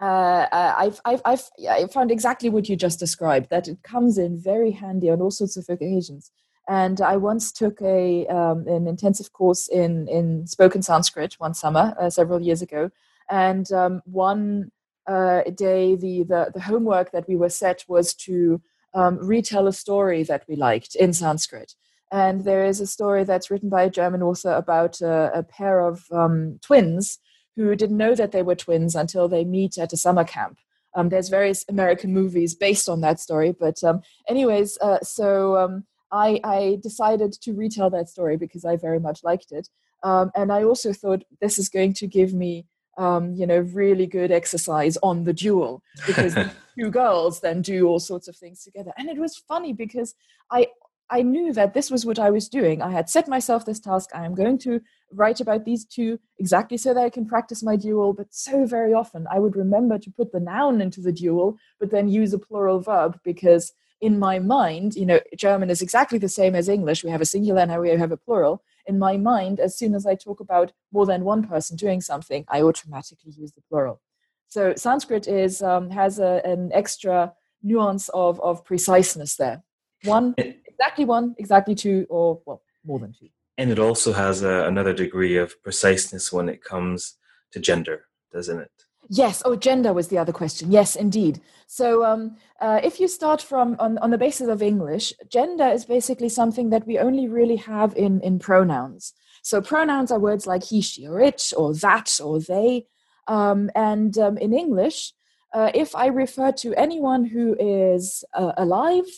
[0.00, 4.38] uh, I've, I've, I've I found exactly what you just described, that it comes in
[4.38, 6.30] very handy on all sorts of occasions.
[6.68, 11.94] And I once took a um, an intensive course in in spoken Sanskrit one summer
[12.00, 12.90] uh, several years ago,
[13.28, 14.70] and um, one
[15.06, 18.62] uh, day the, the the homework that we were set was to
[18.94, 21.74] um, retell a story that we liked in Sanskrit.
[22.12, 25.80] And there is a story that's written by a German author about a, a pair
[25.80, 27.18] of um, twins
[27.64, 30.58] who didn't know that they were twins until they meet at a summer camp.
[30.94, 35.84] Um, there's various American movies based on that story, but um, anyways, uh, so um,
[36.10, 39.68] I, I, decided to retell that story because I very much liked it,
[40.02, 42.66] um, and I also thought this is going to give me,
[42.98, 46.34] um, you know, really good exercise on the dual because
[46.78, 50.16] two girls then do all sorts of things together, and it was funny because
[50.50, 50.66] I
[51.10, 52.80] I knew that this was what I was doing.
[52.80, 54.10] I had set myself this task.
[54.14, 54.80] I am going to
[55.12, 58.12] write about these two exactly so that I can practice my dual.
[58.12, 61.90] But so very often I would remember to put the noun into the dual, but
[61.90, 66.28] then use a plural verb because in my mind, you know, German is exactly the
[66.28, 67.04] same as English.
[67.04, 68.62] We have a singular and we have a plural.
[68.86, 72.44] In my mind, as soon as I talk about more than one person doing something,
[72.48, 74.00] I automatically use the plural.
[74.48, 77.32] So Sanskrit is um, has a, an extra
[77.62, 79.62] nuance of, of preciseness there.
[80.04, 80.34] One
[80.80, 83.28] exactly one, exactly two, or well, more than two.
[83.58, 87.16] And it also has a, another degree of preciseness when it comes
[87.52, 88.70] to gender, doesn't it?
[89.08, 89.42] Yes.
[89.44, 90.70] Oh, gender was the other question.
[90.70, 91.40] Yes, indeed.
[91.66, 95.84] So, um, uh, if you start from on, on the basis of English, gender is
[95.84, 99.12] basically something that we only really have in in pronouns.
[99.42, 102.86] So, pronouns are words like he, she, or it, or that, or they.
[103.26, 105.12] Um, and um, in English,
[105.52, 109.08] uh, if I refer to anyone who is uh, alive,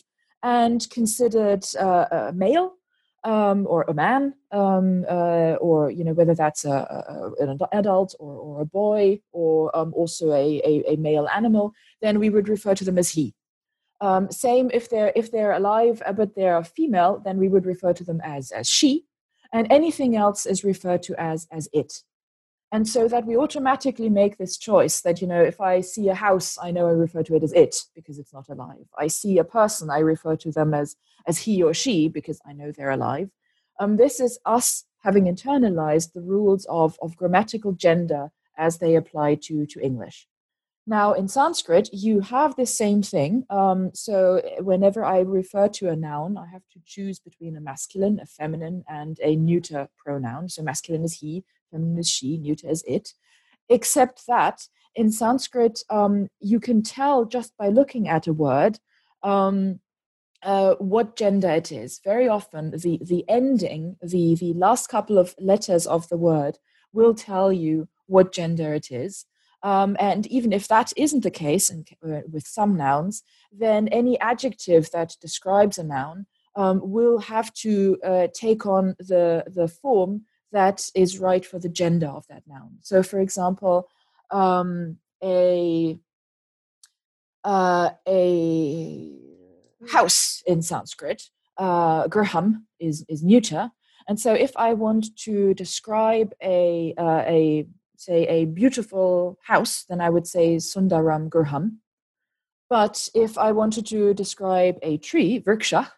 [0.43, 2.75] and considered uh, a male
[3.25, 8.15] um, or a man, um, uh, or you know whether that's a, a, an adult
[8.19, 12.49] or, or a boy, or um, also a, a, a, male animal, then we would
[12.49, 13.35] refer to them as he.
[14.01, 17.93] Um, same if they're if they're alive uh, but they're female, then we would refer
[17.93, 19.05] to them as as she,
[19.53, 22.03] and anything else is referred to as as it
[22.73, 26.15] and so that we automatically make this choice that you know if i see a
[26.15, 28.87] house i know i refer to it as it because it's not alive.
[28.99, 30.97] I see a person i refer to them as
[31.27, 33.31] as he or she because i know they're alive.
[33.79, 39.35] Um, this is us having internalized the rules of, of grammatical gender as they apply
[39.47, 40.27] to, to english.
[40.87, 43.45] Now in sanskrit you have the same thing.
[43.51, 48.19] Um, so whenever i refer to a noun i have to choose between a masculine
[48.19, 50.49] a feminine and a neuter pronoun.
[50.49, 51.45] So masculine is he
[52.03, 53.13] she, neuter is it.
[53.69, 58.79] Except that in Sanskrit, um, you can tell just by looking at a word
[59.23, 59.81] um,
[60.43, 62.01] uh, what gender it is.
[62.05, 66.59] Very often, the, the ending, the, the last couple of letters of the word,
[66.93, 69.25] will tell you what gender it is.
[69.63, 74.19] Um, and even if that isn't the case in, uh, with some nouns, then any
[74.21, 80.23] adjective that describes a noun um, will have to uh, take on the, the form
[80.53, 82.79] that is right for the gender of that noun.
[82.81, 83.89] So, for example,
[84.31, 85.99] um, a
[87.45, 89.11] uh, a
[89.91, 91.25] house in Sanskrit,
[91.57, 93.71] uh, graham is is neuter,
[94.09, 100.01] and so if I want to describe a uh, a say a beautiful house, then
[100.01, 101.81] I would say sundaram graham.
[102.69, 105.91] But if I wanted to describe a tree, vriksha,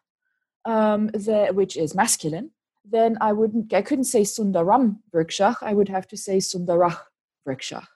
[0.65, 2.51] um, the, which is masculine,
[2.85, 7.01] then I wouldn't I couldn't say Sundaram Vrikshah, I would have to say Sundarach
[7.47, 7.87] Vrikshah.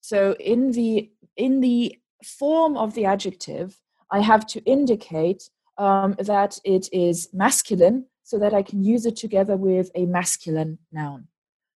[0.00, 3.80] So in the in the form of the adjective,
[4.10, 9.16] I have to indicate um, that it is masculine so that I can use it
[9.16, 11.28] together with a masculine noun.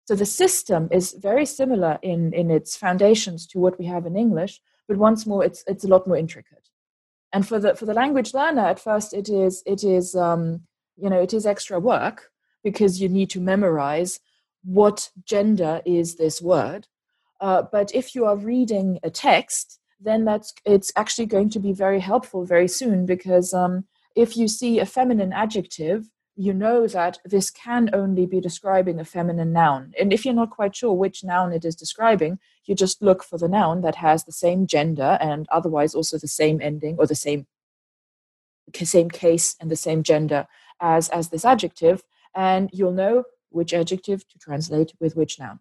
[0.05, 4.17] So the system is very similar in, in its foundations to what we have in
[4.17, 6.69] English, but once more, it's it's a lot more intricate.
[7.31, 10.61] And for the for the language learner, at first, it is it is um,
[10.97, 12.30] you know it is extra work
[12.63, 14.19] because you need to memorize
[14.63, 16.87] what gender is this word.
[17.39, 21.73] Uh, but if you are reading a text, then that's it's actually going to be
[21.73, 23.85] very helpful very soon because um,
[24.15, 29.05] if you see a feminine adjective, you know that this can only be describing a
[29.05, 29.93] feminine noun.
[29.99, 33.37] And if you're not quite sure which noun it is describing, you just look for
[33.37, 37.15] the noun that has the same gender and otherwise also the same ending or the
[37.15, 37.47] same
[38.73, 40.47] same case and the same gender
[40.79, 42.03] as as this adjective
[42.35, 45.59] and you'll know which adjective to translate with which noun.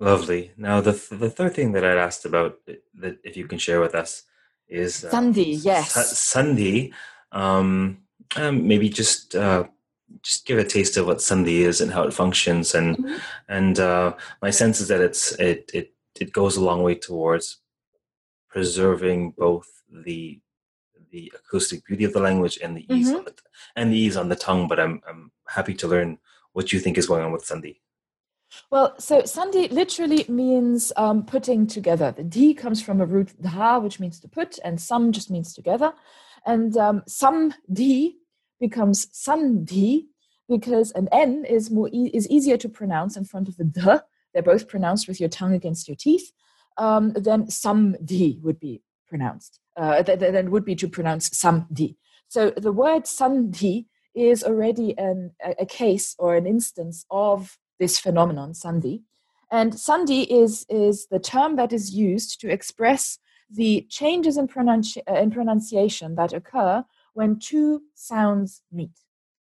[0.00, 0.50] Lovely.
[0.56, 3.58] Now, the th- the third thing that I'd asked about uh, that if you can
[3.58, 4.24] share with us
[4.66, 5.64] is uh, Sandhi.
[5.64, 6.92] Yes, Sandhi.
[7.30, 7.98] Um,
[8.34, 9.64] um, maybe just uh,
[10.22, 13.16] just give a taste of what Sandhi is and how it functions, and mm-hmm.
[13.48, 17.58] and uh, my sense is that it's it it it goes a long way towards
[18.50, 20.40] preserving both the
[21.12, 23.18] the acoustic beauty of the language and the ease mm-hmm.
[23.18, 23.34] on the
[23.76, 24.66] and the ease on the tongue.
[24.66, 26.18] But I'm I'm happy to learn
[26.52, 27.76] what you think is going on with Sandhi.
[28.70, 32.12] Well, so Sandhi literally means um, putting together.
[32.12, 35.54] The D comes from a root dha, which means to put, and sam just means
[35.54, 35.92] together.
[36.44, 38.18] And um, sam D
[38.60, 40.06] becomes sandhi
[40.48, 43.80] because an N is more e- is easier to pronounce in front of the D.
[44.32, 46.32] They're both pronounced with your tongue against your teeth.
[46.78, 48.82] Um, then some D would be
[49.12, 49.60] pronounced.
[49.76, 51.96] Uh, then would be to pronounce samdi.
[52.28, 53.76] So the word sandhi
[54.14, 59.02] is already an, a, a case or an instance of this phenomenon, sandhi.
[59.50, 63.18] And sandhi is, is the term that is used to express
[63.60, 68.96] the changes in, pronunci- uh, in pronunciation that occur when two sounds meet.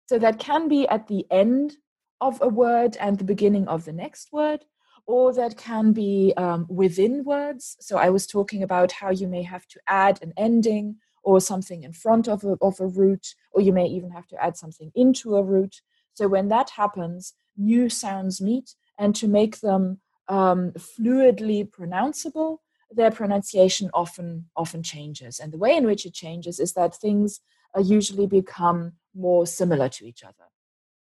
[0.09, 1.77] So that can be at the end
[2.21, 4.65] of a word and the beginning of the next word,
[5.05, 7.75] or that can be um, within words.
[7.79, 11.83] So I was talking about how you may have to add an ending or something
[11.83, 14.91] in front of a, of a root, or you may even have to add something
[14.95, 15.81] into a root.
[16.13, 22.57] So when that happens, new sounds meet, and to make them um, fluidly pronounceable,
[22.91, 25.39] their pronunciation often often changes.
[25.39, 27.39] And the way in which it changes is that things
[27.75, 30.45] uh, usually become more similar to each other.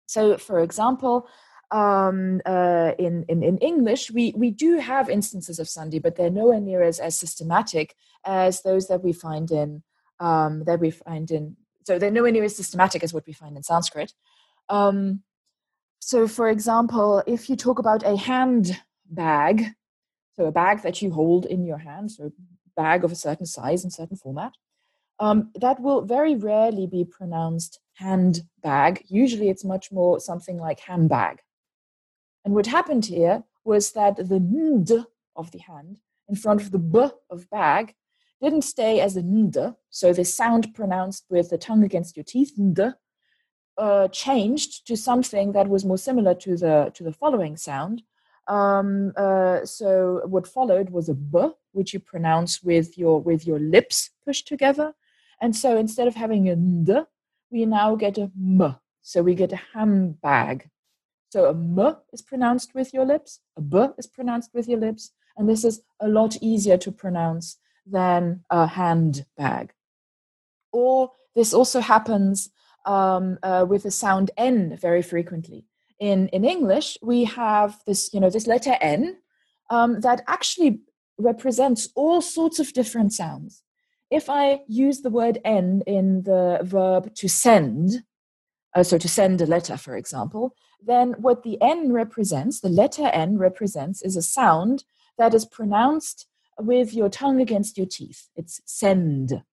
[0.05, 1.27] So, for example,
[1.71, 6.29] um, uh, in, in, in English, we, we do have instances of Sandhi, but they're
[6.29, 7.95] nowhere near as, as systematic
[8.25, 9.83] as those that we find in
[10.19, 11.55] um, that we find in.
[11.85, 14.13] So they're nowhere near as systematic as what we find in Sanskrit.
[14.69, 15.21] Um,
[15.99, 19.65] so, for example, if you talk about a hand bag,
[20.35, 22.31] so a bag that you hold in your hand, so a
[22.75, 24.53] bag of a certain size and certain format,
[25.19, 29.03] um, that will very rarely be pronounced handbag.
[29.07, 31.39] Usually, it's much more something like handbag.
[32.45, 36.79] And what happened here was that the nd of the hand in front of the
[36.79, 37.95] b of bag
[38.41, 42.53] didn't stay as a nd, so the sound pronounced with the tongue against your teeth,
[42.59, 42.93] nd,
[43.77, 48.03] uh, changed to something that was more similar to the to the following sound.
[48.47, 53.59] Um, uh, so what followed was a b, which you pronounce with your with your
[53.59, 54.93] lips pushed together,
[55.41, 57.07] and so instead of having a nd,
[57.49, 58.75] we now get a m.
[59.01, 60.69] So we get a handbag.
[61.35, 65.11] So a m is pronounced with your lips, a b is pronounced with your lips,
[65.35, 69.73] and this is a lot easier to pronounce than a handbag.
[70.71, 72.51] Or this also happens
[72.85, 75.65] um, uh, with the sound n very frequently.
[75.99, 79.17] In in English, we have this you know this letter n
[79.69, 80.71] um, that actually
[81.29, 83.61] represents all sorts of different sounds.
[84.09, 88.05] If I use the word n in the verb to send,
[88.75, 93.07] uh, so to send a letter, for example, then what the N represents, the letter
[93.07, 94.83] N represents, is a sound
[95.17, 96.27] that is pronounced
[96.59, 98.29] with your tongue against your teeth.
[98.35, 99.43] It's send.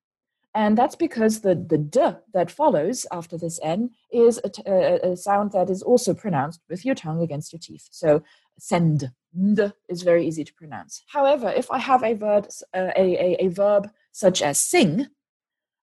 [0.55, 2.01] And that's because the, the d
[2.35, 7.23] that follows after this N is a, sound that is also pronounced with your tongue
[7.23, 7.89] against your teeth.
[7.91, 8.23] So
[8.59, 9.11] send
[9.55, 11.05] d is very easy to pronounce.
[11.07, 15.09] However, if I have a verb, uh, a, a, a verb such as sing,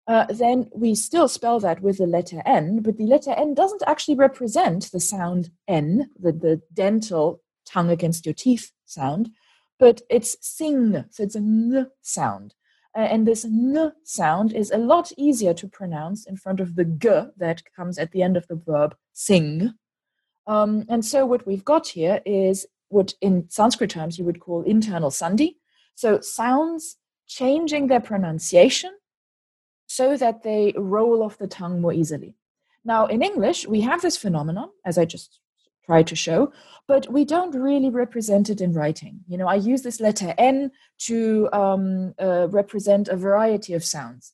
[0.10, 3.84] uh, then we still spell that with the letter N, but the letter N doesn't
[3.86, 9.30] actually represent the sound N, the, the dental tongue against your teeth sound,
[9.78, 12.55] but it's sing, so it's a N sound.
[12.97, 16.86] Uh, and this N sound is a lot easier to pronounce in front of the
[16.86, 17.07] G
[17.38, 19.76] that comes at the end of the verb sing.
[20.47, 24.64] Um, and so what we've got here is what in Sanskrit terms you would call
[24.64, 25.57] internal sandhi.
[25.93, 26.97] So sounds
[27.28, 28.89] changing their pronunciation
[30.00, 32.32] so that they roll off the tongue more easily.
[32.93, 35.30] Now, in English, we have this phenomenon, as I just
[35.88, 36.39] tried to show,
[36.91, 39.16] but we don't really represent it in writing.
[39.32, 40.72] You know, I use this letter N
[41.08, 44.26] to um, uh, represent a variety of sounds.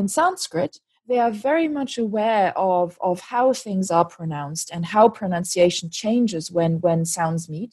[0.00, 0.72] In Sanskrit,
[1.08, 6.52] they are very much aware of, of how things are pronounced and how pronunciation changes
[6.56, 7.72] when, when sounds meet,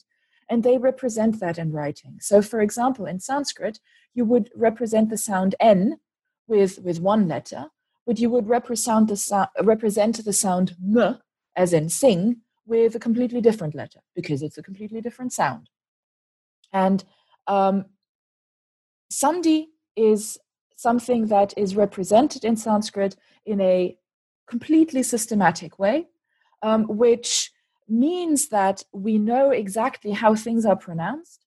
[0.50, 2.14] and they represent that in writing.
[2.30, 3.76] So, for example, in Sanskrit,
[4.18, 6.00] you would represent the sound N
[6.52, 7.68] with, with one letter,
[8.06, 11.18] but you would represent the, so- represent the sound m,
[11.56, 15.70] as in sing, with a completely different letter because it's a completely different sound.
[16.72, 17.04] And
[17.48, 17.86] um,
[19.12, 20.38] Sandhi is
[20.76, 23.98] something that is represented in Sanskrit in a
[24.48, 26.08] completely systematic way,
[26.62, 27.52] um, which
[27.88, 31.46] means that we know exactly how things are pronounced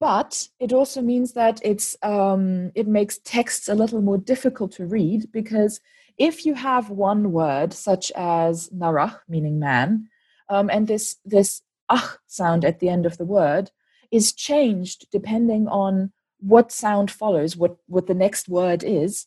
[0.00, 4.86] but it also means that it's um, it makes texts a little more difficult to
[4.86, 5.80] read because
[6.18, 10.08] if you have one word such as narach meaning man
[10.48, 13.70] um, and this this ach sound at the end of the word
[14.10, 19.26] is changed depending on what sound follows what what the next word is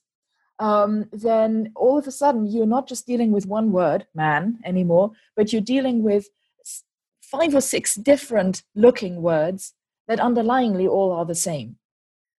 [0.61, 5.09] um, then all of a sudden you're not just dealing with one word, man, anymore,
[5.36, 6.28] but you're dealing with
[7.19, 9.74] five or six different looking words
[10.12, 11.78] that underlyingly all are the same.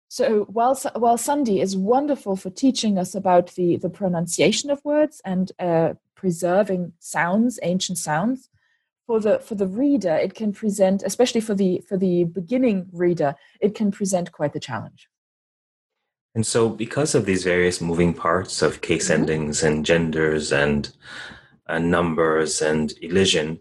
[0.08, 5.22] So while, while Sandhi is wonderful for teaching us about the, the pronunciation of words
[5.24, 8.50] and uh, preserving sounds, ancient sounds,
[9.06, 13.34] for the for the reader, it can present, especially for the for the beginning reader,
[13.60, 15.08] it can present quite the challenge.
[16.34, 19.22] And so, because of these various moving parts of case mm-hmm.
[19.22, 20.92] endings and genders and,
[21.68, 23.60] and numbers and elision,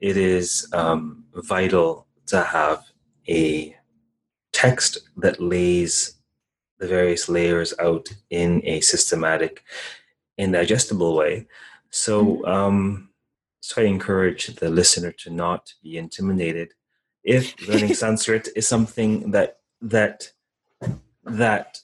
[0.00, 2.87] it is um, vital to have
[3.28, 3.76] a
[4.52, 6.14] text that lays
[6.78, 9.62] the various layers out in a systematic
[10.38, 11.46] and digestible way.
[11.90, 12.44] So, mm-hmm.
[12.44, 13.08] um,
[13.60, 16.72] so I encourage the listener to not be intimidated
[17.24, 20.32] if learning Sanskrit is something that that
[21.24, 21.78] that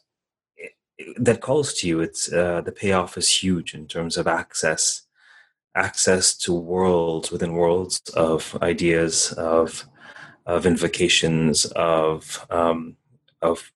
[1.19, 2.01] that calls to you.
[2.01, 5.03] It's uh, the payoff is huge in terms of access,
[5.75, 9.85] access to worlds within worlds of ideas, of
[10.47, 12.97] of invocations, of um,
[13.43, 13.73] of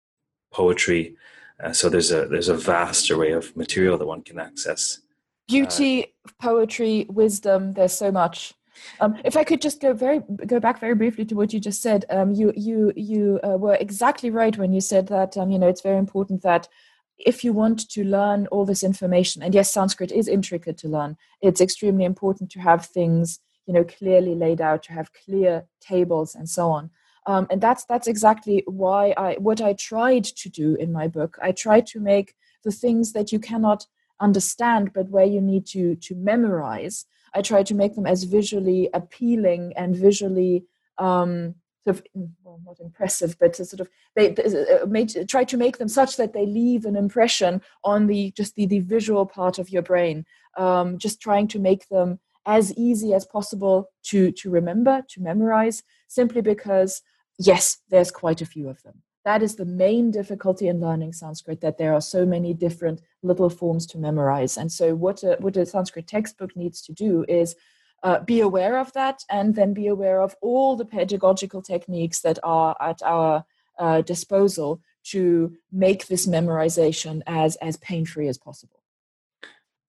[0.53, 1.17] poetry.
[1.63, 5.01] Uh, so there's a there's a vast array of material that one can access.
[5.49, 7.73] Beauty, uh, poetry, wisdom.
[7.73, 8.55] There's so much.
[9.01, 11.83] Um, if I could just go very go back very briefly to what you just
[11.83, 15.59] said, um, you you you uh, were exactly right when you said that um, you
[15.59, 16.69] know it's very important that
[17.19, 21.17] if you want to learn all this information, and yes, Sanskrit is intricate to learn,
[21.43, 26.35] it's extremely important to have things you know clearly laid out, to have clear tables
[26.35, 26.91] and so on.
[27.27, 31.39] Um, and that's that's exactly why I what I tried to do in my book.
[31.43, 33.87] I tried to make the things that you cannot
[34.19, 37.05] understand, but where you need to to memorize.
[37.35, 40.65] I tried to make them as visually appealing and visually
[40.97, 41.55] um,
[41.85, 42.07] sort of
[42.43, 46.17] well, not impressive, but to sort of they, uh, made, try to make them such
[46.17, 50.25] that they leave an impression on the just the, the visual part of your brain.
[50.57, 52.19] Um, just trying to make them
[52.49, 57.03] as easy as possible to to remember, to memorize, simply because
[57.39, 59.03] yes, there's quite a few of them.
[59.25, 63.51] That is the main difficulty in learning Sanskrit, that there are so many different little
[63.51, 64.57] forms to memorize.
[64.57, 67.55] And so, what a, what a Sanskrit textbook needs to do is
[68.03, 72.39] uh, be aware of that and then be aware of all the pedagogical techniques that
[72.43, 73.45] are at our
[73.79, 78.83] uh, disposal to make this memorization as as pain free as possible.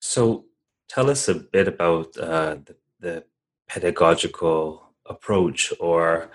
[0.00, 0.44] So,
[0.90, 3.24] tell us a bit about uh, the, the,
[3.68, 6.28] pedagogical approach, or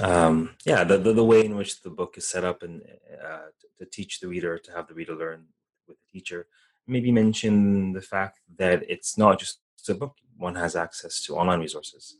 [0.00, 2.80] um, yeah, the, the, the way in which the book is set up and
[3.22, 3.48] uh,
[3.78, 5.44] to teach the reader to have the reader learn
[5.86, 6.46] with the teacher.
[6.86, 11.60] Maybe mention the fact that it's not just a book one has access to online
[11.60, 12.16] resources.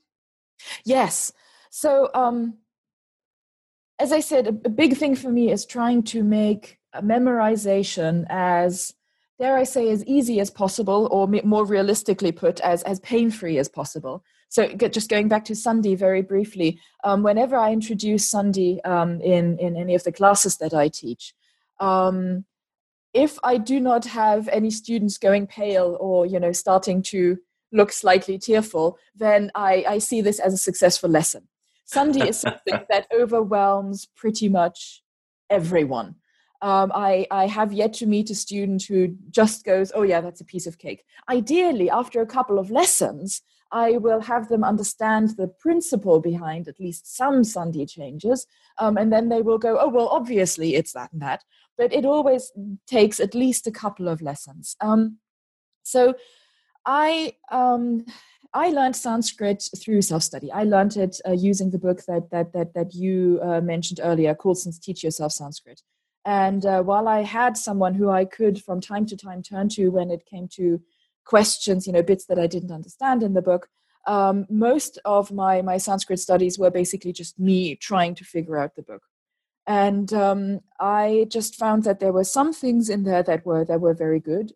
[0.85, 1.33] Yes.
[1.71, 2.59] So, um,
[3.99, 8.93] as I said, a, a big thing for me is trying to make memorization as
[9.41, 13.59] dare I say, as easy as possible, or more realistically put, as, as pain free
[13.59, 14.23] as possible.
[14.51, 19.59] So, just going back to sandhi very briefly, um, whenever I introduce sandhi um, in,
[19.59, 21.33] in any of the classes that I teach,
[21.81, 22.45] um,
[23.15, 27.39] if I do not have any students going pale or you know starting to
[27.73, 31.49] look slightly tearful, then I, I see this as a successful lesson.
[31.93, 35.03] Sandhi is something that overwhelms pretty much
[35.49, 36.17] everyone.
[36.63, 40.41] Um, I, I have yet to meet a student who just goes, Oh, yeah, that's
[40.41, 41.05] a piece of cake.
[41.29, 43.43] Ideally, after a couple of lessons,
[43.73, 48.47] I will have them understand the principle behind at least some Sandhi changes.
[48.79, 51.45] Um, and then they will go, Oh, well, obviously it's that and that.
[51.79, 52.53] But it always
[52.87, 54.77] takes at least a couple of lessons.
[54.81, 55.19] Um,
[55.83, 56.15] so
[56.85, 58.05] I um,
[58.53, 60.51] I learned Sanskrit through self-study.
[60.51, 64.35] I learned it uh, using the book that that that that you uh, mentioned earlier,
[64.35, 65.83] Coulson's "Teach Yourself Sanskrit."
[66.25, 69.89] And uh, while I had someone who I could, from time to time, turn to
[69.89, 70.81] when it came to
[71.25, 73.69] questions, you know, bits that I didn't understand in the book,
[74.07, 78.75] um, most of my my Sanskrit studies were basically just me trying to figure out
[78.75, 79.03] the book.
[79.67, 83.81] And um, I just found that there were some things in there that were that
[83.81, 84.53] were very good,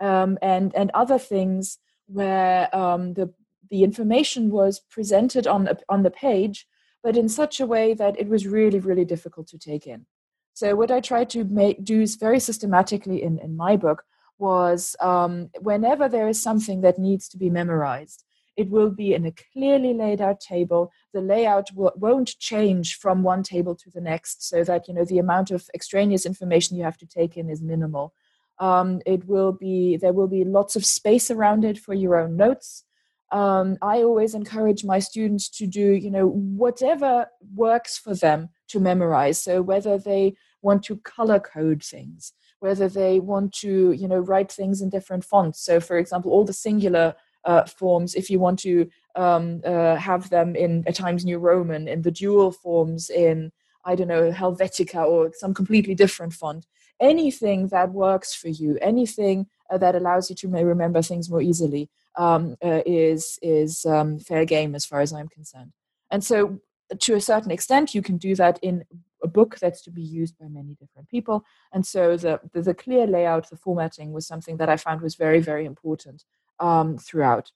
[0.00, 3.32] um, and and other things where um, the
[3.70, 6.66] the information was presented on the, on the page,
[7.02, 10.06] but in such a way that it was really really difficult to take in.
[10.54, 14.04] So what I tried to make do is very systematically in in my book
[14.38, 18.24] was um, whenever there is something that needs to be memorized,
[18.56, 20.92] it will be in a clearly laid out table.
[21.14, 25.04] The layout w- won't change from one table to the next, so that you know
[25.04, 28.12] the amount of extraneous information you have to take in is minimal.
[28.58, 32.36] Um, it will be there will be lots of space around it for your own
[32.36, 32.84] notes.
[33.30, 38.80] Um, I always encourage my students to do you know whatever works for them to
[38.80, 39.40] memorize.
[39.40, 44.50] So whether they want to color code things, whether they want to you know write
[44.50, 47.14] things in different fonts so for example all the singular
[47.44, 51.88] uh, forms if you want to um, uh, have them in at times new roman
[51.88, 53.50] in the dual forms in
[53.84, 56.64] i don't know helvetica or some completely different font
[57.00, 61.90] anything that works for you anything uh, that allows you to remember things more easily
[62.16, 65.72] um, uh, is is um, fair game as far as i'm concerned
[66.12, 66.60] and so
[67.00, 68.84] to a certain extent you can do that in
[69.22, 72.74] a book that's to be used by many different people and so the, the, the
[72.74, 76.24] clear layout the formatting was something that i found was very very important
[76.60, 77.50] um, throughout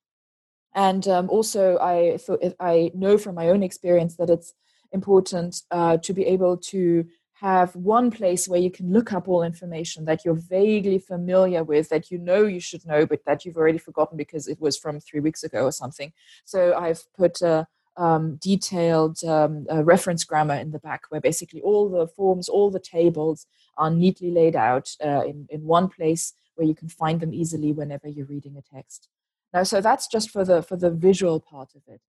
[0.74, 4.54] and um, also i thought i know from my own experience that it's
[4.92, 7.04] important uh, to be able to
[7.40, 11.88] have one place where you can look up all information that you're vaguely familiar with,
[11.90, 15.00] that you know you should know, but that you've already forgotten because it was from
[15.00, 16.12] three weeks ago or something.
[16.46, 17.66] So I've put a
[17.96, 22.80] um, detailed um, reference grammar in the back where basically all the forms, all the
[22.80, 23.46] tables
[23.78, 27.72] are neatly laid out uh, in, in one place where you can find them easily
[27.72, 29.08] whenever you're reading a text.
[29.52, 32.00] Now, so that's just for the for the visual part of it.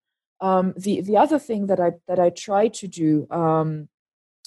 [0.42, 3.90] Um, the the other thing that I that I try to do um,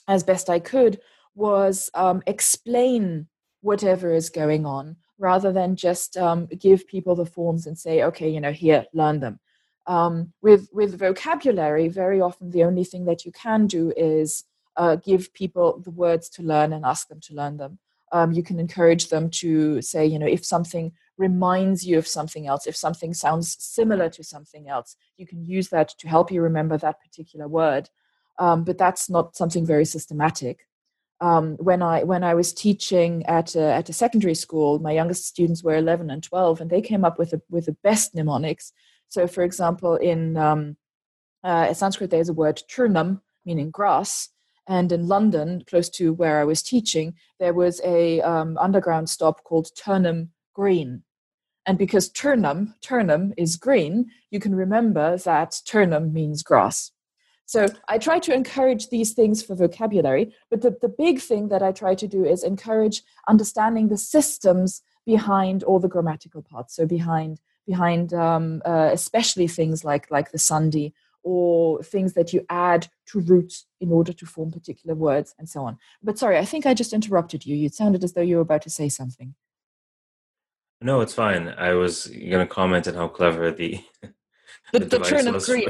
[0.08, 1.00] as best I could
[1.34, 3.28] was um, explain
[3.62, 8.28] whatever is going on rather than just um, give people the forms and say, okay,
[8.28, 9.38] you know, here, learn them.
[9.86, 14.44] Um, with with vocabulary, very often the only thing that you can do is
[14.76, 17.78] uh, give people the words to learn and ask them to learn them.
[18.12, 22.46] Um, you can encourage them to say, you know, if something reminds you of something
[22.46, 26.40] else, if something sounds similar to something else, you can use that to help you
[26.42, 27.88] remember that particular word
[28.40, 30.66] um, but that's not something very systematic.
[31.20, 35.26] Um, when I when I was teaching at a, at a secondary school, my youngest
[35.26, 38.72] students were 11 and 12, and they came up with a, with the best mnemonics.
[39.10, 40.76] So, for example, in um,
[41.44, 44.30] uh, Sanskrit, there's a word turnam, meaning grass,
[44.66, 49.42] and in London, close to where I was teaching, there was a um, underground stop
[49.42, 51.02] called Turnham Green.
[51.66, 56.92] And because Turnham, Turnham is green, you can remember that Turnham means grass.
[57.46, 61.64] So I try to encourage these things for vocabulary, but the, the big thing that
[61.64, 66.76] I try to do is encourage understanding the systems behind all the grammatical parts.
[66.76, 70.92] So behind behind um, uh, especially things like like the sandhi
[71.22, 75.62] or things that you add to roots in order to form particular words and so
[75.62, 75.78] on.
[76.02, 77.54] But sorry, I think I just interrupted you.
[77.56, 79.34] You sounded as though you were about to say something.
[80.80, 81.48] No, it's fine.
[81.48, 83.84] I was going to comment on how clever the
[84.72, 85.68] the, the, the turnip green.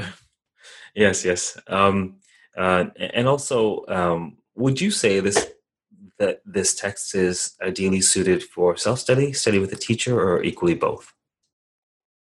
[0.95, 1.59] yes, yes.
[1.67, 2.17] Um,
[2.57, 5.47] uh, and also, um, would you say this
[6.17, 11.13] that this text is ideally suited for self-study, study with a teacher, or equally both?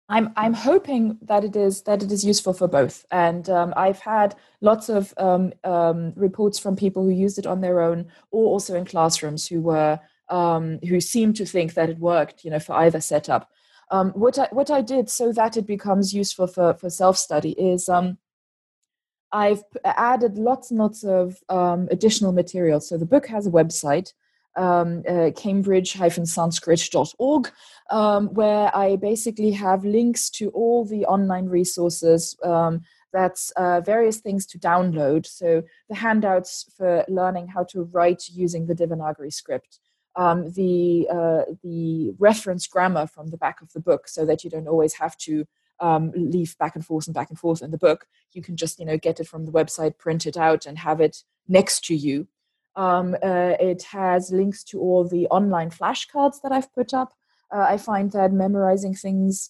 [0.09, 3.99] I'm I'm hoping that it is that it is useful for both, and um, I've
[3.99, 8.45] had lots of um, um, reports from people who used it on their own, or
[8.45, 9.99] also in classrooms who were
[10.29, 13.51] um, who seemed to think that it worked, you know, for either setup.
[13.91, 17.51] Um, what I what I did so that it becomes useful for for self study
[17.51, 18.17] is um,
[19.33, 22.79] I've added lots and lots of additional material.
[22.79, 24.13] So the book has a website,
[24.57, 27.51] um, uh, cambridge-sanskrit.org,
[27.89, 32.35] um, where I basically have links to all the online resources.
[32.43, 32.81] Um,
[33.13, 35.25] that's uh, various things to download.
[35.25, 39.79] So the handouts for learning how to write using the Devanagari script.
[40.15, 44.49] Um, the uh, the reference grammar from the back of the book, so that you
[44.49, 45.45] don't always have to
[45.79, 48.07] um, leaf back and forth and back and forth in the book.
[48.33, 51.01] You can just you know get it from the website, print it out, and have
[51.01, 52.27] it next to you.
[52.77, 57.13] Um, uh, it has links to all the online flashcards that I've put up.
[57.53, 59.49] Uh, I find that memorizing things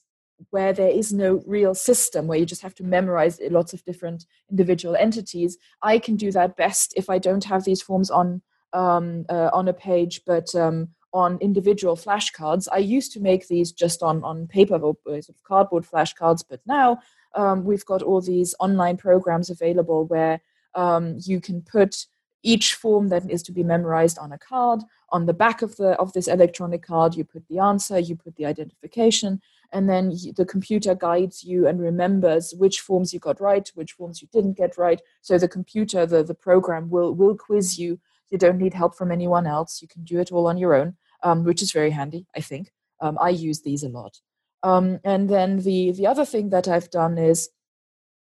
[0.51, 4.25] where there is no real system, where you just have to memorize lots of different
[4.49, 8.41] individual entities, I can do that best if I don't have these forms on
[8.73, 12.67] um, uh, on a page, but um, on individual flashcards.
[12.71, 16.59] I used to make these just on, on paper or sort of cardboard flashcards, but
[16.65, 16.99] now
[17.33, 20.41] um, we've got all these online programs available where
[20.75, 22.05] um, you can put
[22.53, 24.81] each form that is to be memorized on a card.
[25.09, 28.35] On the back of the of this electronic card, you put the answer, you put
[28.35, 29.41] the identification,
[29.71, 30.03] and then
[30.35, 34.57] the computer guides you and remembers which forms you got right, which forms you didn't
[34.57, 35.01] get right.
[35.21, 39.11] So the computer, the, the program will will quiz you you don't need help from
[39.11, 39.81] anyone else.
[39.81, 42.71] You can do it all on your own, um, which is very handy, I think.
[42.99, 44.19] Um, I use these a lot.
[44.63, 47.49] Um, and then the, the other thing that I've done is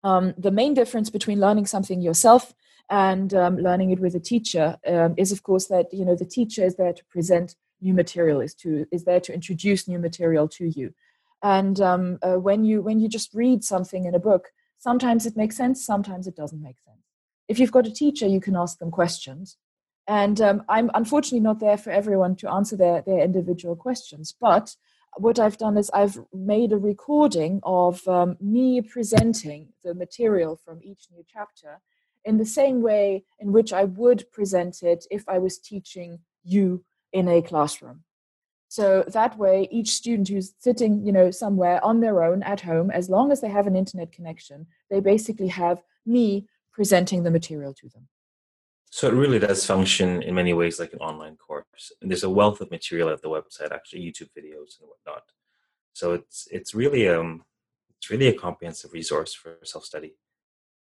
[0.03, 2.53] um, the main difference between learning something yourself
[2.89, 6.25] and um, learning it with a teacher um, is, of course, that you know the
[6.25, 10.47] teacher is there to present new material, is to is there to introduce new material
[10.49, 10.93] to you.
[11.41, 15.55] And uh, when you when you just read something in a book, sometimes it makes
[15.55, 17.03] sense, sometimes it doesn't make sense.
[17.47, 19.57] If you've got a teacher, you can ask them questions
[20.09, 24.35] And um, I'm unfortunately not there for everyone to answer their, their individual questions.
[24.41, 24.75] But
[25.17, 30.79] what I've done is I've made a recording of um, me presenting the material from
[30.83, 31.79] each new chapter
[32.25, 36.83] in the same way in which I would present it if I was teaching you
[37.13, 38.03] in a classroom.
[38.67, 42.91] So that way, each student who's sitting, you know, somewhere on their own at home,
[42.91, 47.73] as long as they have an internet connection, they basically have me presenting the material
[47.73, 48.07] to them.
[48.91, 51.91] So it really does function in many ways like an online course.
[52.01, 55.23] And there's a wealth of material at the website, actually YouTube videos and whatnot.
[55.93, 57.43] So it's it's really um
[57.97, 60.13] it's really a comprehensive resource for self study.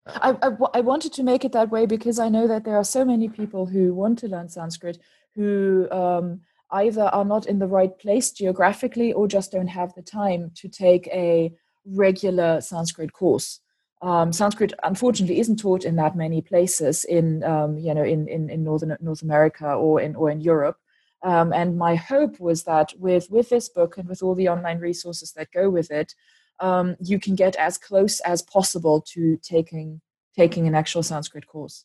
[0.07, 2.85] I, I, I wanted to make it that way because I know that there are
[2.85, 4.99] so many people who want to learn Sanskrit
[5.35, 6.41] who um,
[6.71, 10.69] either are not in the right place geographically or just don't have the time to
[10.69, 11.53] take a
[11.87, 13.61] regular Sanskrit course
[14.05, 18.51] um, Sanskrit unfortunately isn't taught in that many places in um, you know in, in,
[18.51, 20.77] in northern North America or in or in Europe.
[21.23, 24.79] Um, and my hope was that with with this book and with all the online
[24.79, 26.15] resources that go with it,
[26.61, 30.01] um, you can get as close as possible to taking
[30.37, 31.85] taking an actual Sanskrit course.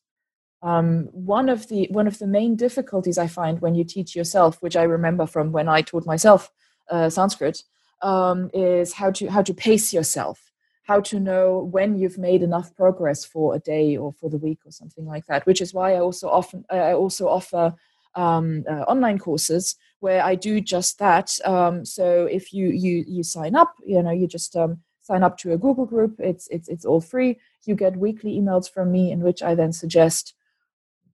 [0.61, 4.61] Um, one of the one of the main difficulties I find when you teach yourself,
[4.61, 6.51] which I remember from when I taught myself
[6.89, 7.63] uh, Sanskrit,
[8.01, 10.49] um, is how to how to pace yourself
[10.89, 14.57] how to know when you've made enough progress for a day or for the week
[14.65, 17.75] or something like that which is why i also often i also offer
[18.15, 23.23] um, uh, online courses where i do just that um, so if you you you
[23.23, 26.67] sign up you know you just um, sign up to a google group it's it's
[26.67, 30.33] it's all free you get weekly emails from me in which i then suggest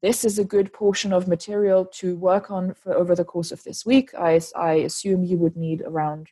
[0.02, 3.64] this is a good portion of material to work on for over the course of
[3.64, 6.28] this week i, I assume you would need around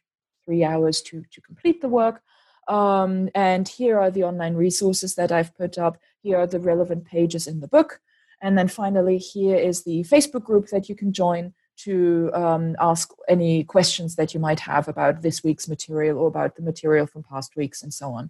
[0.45, 2.21] three hours to to complete the work
[2.67, 5.97] um, and here are the online resources that I've put up.
[6.21, 7.99] Here are the relevant pages in the book.
[8.43, 13.09] And then finally, here is the Facebook group that you can join to um, ask
[13.29, 17.23] any questions that you might have about this week's material or about the material from
[17.23, 18.29] past weeks and so on.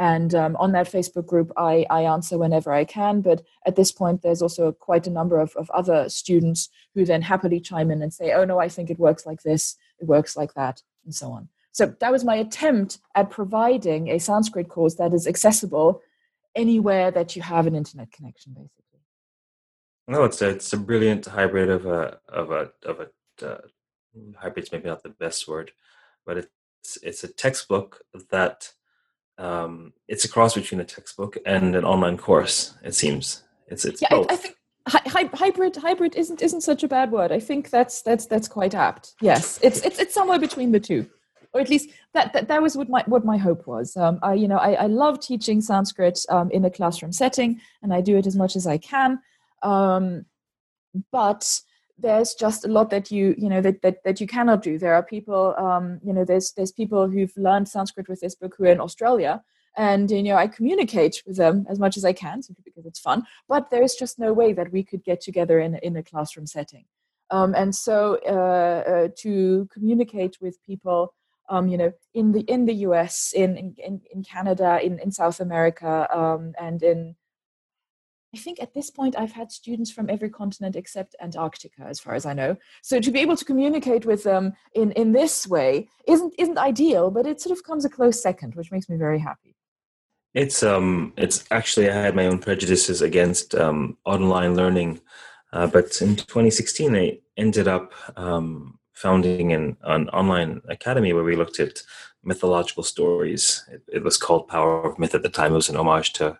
[0.00, 3.20] And um, on that Facebook group, I, I answer whenever I can.
[3.20, 7.22] But at this point, there's also quite a number of, of other students who then
[7.22, 10.36] happily chime in and say, oh, no, I think it works like this, it works
[10.36, 11.48] like that, and so on.
[11.70, 16.02] So that was my attempt at providing a Sanskrit course that is accessible
[16.56, 18.91] anywhere that you have an internet connection, basically.
[20.08, 23.60] No, it's a, it's a brilliant hybrid of a of a of a uh,
[24.36, 25.72] hybrid's maybe not the best word,
[26.26, 28.72] but it's it's a textbook that
[29.38, 32.74] um, it's a cross between a textbook and an online course.
[32.82, 34.26] It seems it's it's yeah, both.
[34.30, 37.30] I, I think hybrid hybrid isn't isn't such a bad word.
[37.30, 39.14] I think that's that's that's quite apt.
[39.20, 41.08] Yes, it's it's it's somewhere between the two
[41.52, 43.96] or at least that, that, that was what my what my hope was.
[43.96, 47.92] Um, I you know I, I love teaching Sanskrit um, in a classroom setting, and
[47.92, 49.20] I do it as much as I can.
[49.62, 50.26] Um,
[51.10, 51.60] but
[51.98, 54.78] there's just a lot that you you know that that, that you cannot do.
[54.78, 58.54] There are people um, you know there's there's people who've learned Sanskrit with this book
[58.56, 59.42] who are in Australia,
[59.76, 63.00] and you know I communicate with them as much as I can simply because it's
[63.00, 63.24] fun.
[63.48, 66.46] But there is just no way that we could get together in in a classroom
[66.46, 66.84] setting.
[67.30, 71.14] Um, and so uh, uh, to communicate with people
[71.48, 75.40] um, you know, in the in the U.S., in in, in Canada, in in South
[75.40, 77.14] America, um, and in
[78.34, 82.14] I think at this point I've had students from every continent except Antarctica, as far
[82.14, 82.56] as I know.
[82.82, 87.10] So to be able to communicate with them in in this way isn't isn't ideal,
[87.10, 89.54] but it sort of comes a close second, which makes me very happy.
[90.34, 95.00] It's um it's actually I had my own prejudices against um, online learning,
[95.52, 101.36] uh, but in 2016 I ended up um, founding an, an online academy where we
[101.36, 101.82] looked at
[102.24, 103.64] mythological stories.
[103.70, 105.52] It, it, was called Power of Myth at the time.
[105.52, 106.38] It was an homage to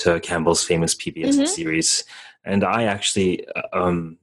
[0.00, 1.44] to Campbell's famous PBS mm-hmm.
[1.44, 2.04] series,
[2.44, 4.18] and I actually uh, um,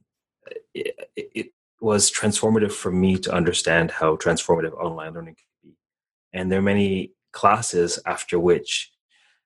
[0.74, 5.76] it, it, was transformative for me to understand how transformative online learning could be.
[6.32, 8.90] And there are many classes after which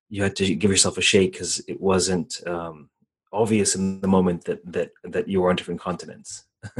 [0.09, 2.89] you had to give yourself a shake because it wasn't um,
[3.35, 6.45] obvious in the moment that that that you were on different continents.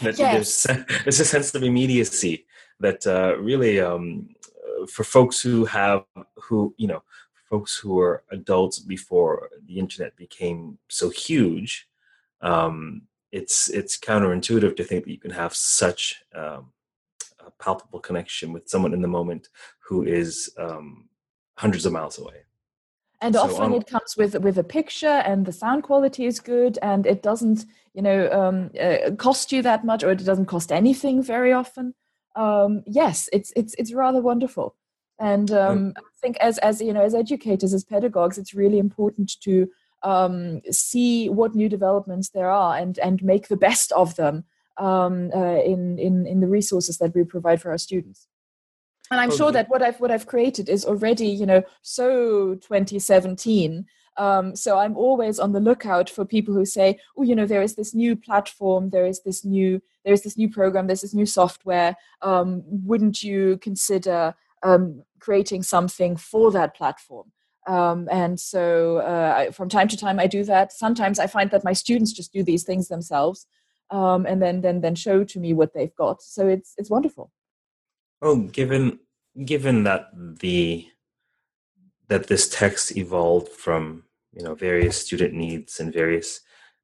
[0.00, 0.62] that yes.
[0.62, 2.46] there's, there's a sense of immediacy
[2.80, 4.28] that uh, really um,
[4.88, 6.04] for folks who have
[6.36, 7.02] who you know
[7.48, 11.88] folks who were adults before the internet became so huge
[12.40, 16.72] um, it's it's counterintuitive to think that you can have such um,
[17.44, 21.08] a palpable connection with someone in the moment who is um,
[21.58, 22.42] hundreds of miles away.
[23.20, 26.78] And so often it comes with with a picture and the sound quality is good
[26.82, 30.70] and it doesn't you know um, uh, cost you that much or it doesn't cost
[30.70, 31.94] anything very often.
[32.36, 34.76] Um, yes it's it's it's rather wonderful
[35.18, 39.40] and um, i think as as you know as educators as pedagogues it's really important
[39.40, 39.68] to
[40.02, 44.44] um, see what new developments there are and and make the best of them
[44.78, 48.28] um, uh, in, in in the resources that we provide for our students
[49.10, 49.36] and i'm okay.
[49.36, 53.86] sure that what i've what i've created is already you know so 2017
[54.18, 57.62] um, so i'm always on the lookout for people who say oh you know there
[57.62, 61.14] is this new platform there is this new there is this new program there's this
[61.14, 64.34] new software um, wouldn't you consider
[64.66, 67.32] um, creating something for that platform.
[67.66, 70.72] Um, and so uh, I, from time to time i do that.
[70.72, 73.46] Sometimes i find that my students just do these things themselves
[73.90, 76.22] um, and then then then show to me what they've got.
[76.22, 77.32] So it's it's wonderful.
[78.22, 78.98] Oh given
[79.44, 80.86] given that the
[82.08, 86.40] that this text evolved from you know various student needs and various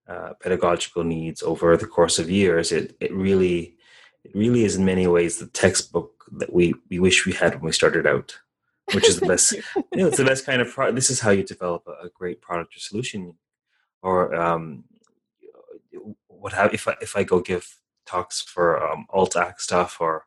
[0.08, 3.76] uh, pedagogical needs over the course of years it it really
[4.24, 7.64] it really is in many ways the textbook that we we wish we had when
[7.64, 8.38] we started out
[8.94, 9.84] which is the best you.
[9.94, 12.40] know it's the best kind of product this is how you develop a, a great
[12.40, 13.34] product or solution
[14.02, 14.84] or um
[16.42, 20.24] what have if I if I go give talks for um, alt-ac stuff or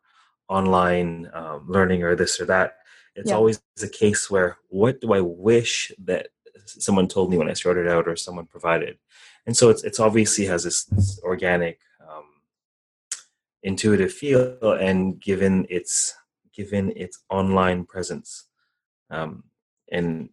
[0.47, 2.77] online um, learning or this or that
[3.15, 3.35] it's yeah.
[3.35, 6.27] always a case where what do I wish that
[6.65, 8.97] someone told me when I started out or someone provided
[9.45, 11.79] and so it's it's obviously has this, this organic
[13.65, 16.15] intuitive feel and given its
[16.53, 18.45] given its online presence
[19.09, 19.43] um,
[19.91, 20.29] and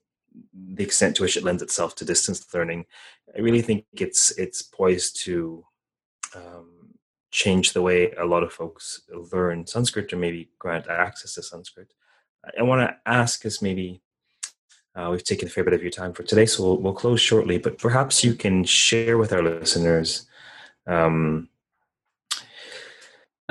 [0.75, 2.87] the extent to which it lends itself to distance learning,
[3.37, 5.65] I really think it's it's poised to
[6.35, 6.95] um,
[7.31, 9.03] change the way a lot of folks
[9.33, 11.93] learn Sanskrit or maybe grant access to Sanskrit.
[12.59, 14.03] I want to ask us maybe
[14.95, 17.21] uh, we've taken a fair bit of your time for today, so we'll, we'll close
[17.21, 17.57] shortly.
[17.57, 20.27] But perhaps you can share with our listeners,
[20.87, 21.49] um,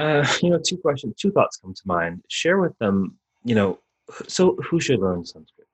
[0.02, 2.24] uh, you know, two questions, two thoughts come to mind.
[2.28, 3.80] Share with them, you know,
[4.28, 5.68] so who should learn Sanskrit?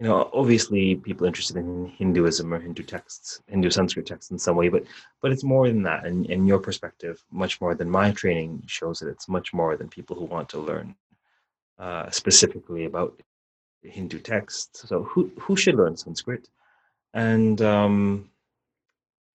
[0.00, 4.56] You know, obviously people interested in Hinduism or Hindu texts, Hindu Sanskrit texts in some
[4.56, 4.84] way, but
[5.20, 6.06] but it's more than that.
[6.06, 9.88] And in your perspective, much more than my training shows that it's much more than
[9.88, 10.96] people who want to learn
[11.78, 13.20] uh, specifically about
[13.82, 14.88] Hindu texts.
[14.88, 16.48] So who who should learn Sanskrit,
[17.14, 18.30] and um,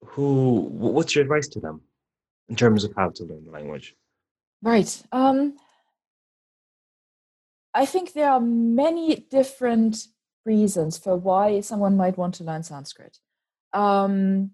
[0.06, 1.82] who what's your advice to them
[2.50, 3.96] in terms of how to learn the language?
[4.62, 5.04] Right.
[5.12, 5.56] Um,
[7.74, 10.08] I think there are many different
[10.46, 13.20] reasons for why someone might want to learn Sanskrit.
[13.74, 14.52] Um,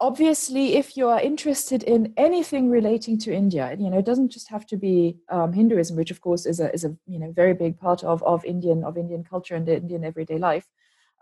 [0.00, 4.48] obviously, if you are interested in anything relating to India, you know, it doesn't just
[4.48, 7.54] have to be um, Hinduism, which of course is a is a you know very
[7.54, 10.66] big part of of Indian of Indian culture and Indian everyday life.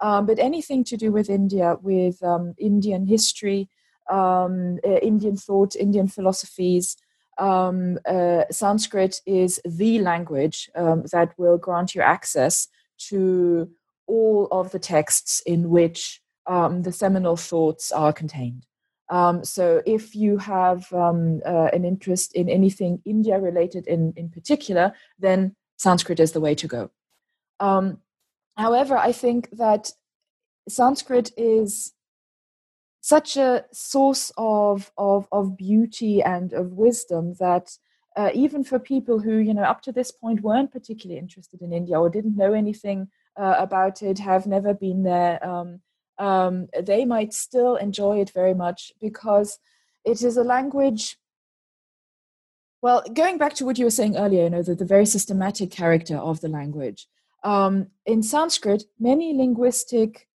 [0.00, 3.70] Um, but anything to do with India, with um, Indian history,
[4.10, 6.96] um, uh, Indian thought, Indian philosophies,
[7.39, 12.68] um, uh, Sanskrit is the language um, that will grant you access
[13.09, 13.70] to
[14.07, 18.66] all of the texts in which um, the seminal thoughts are contained.
[19.09, 24.28] Um, so, if you have um, uh, an interest in anything India related in, in
[24.30, 26.91] particular, then Sanskrit is the way to go.
[27.61, 27.99] Um,
[28.57, 29.93] however, I think that
[30.68, 31.93] Sanskrit is
[33.07, 37.70] such a source of, of, of beauty and of wisdom that
[38.16, 41.72] uh, even for people who, you know, up to this point weren't particularly interested in
[41.72, 45.80] India or didn't know anything uh, about it, have never been there, um,
[46.18, 49.61] um, they might still enjoy it very much because
[50.04, 51.16] it is a language.
[52.82, 55.70] Well, going back to what you were saying earlier, you know, the, the very systematic
[55.70, 57.07] character of the language.
[57.44, 60.26] Um, in Sanskrit, many linguistic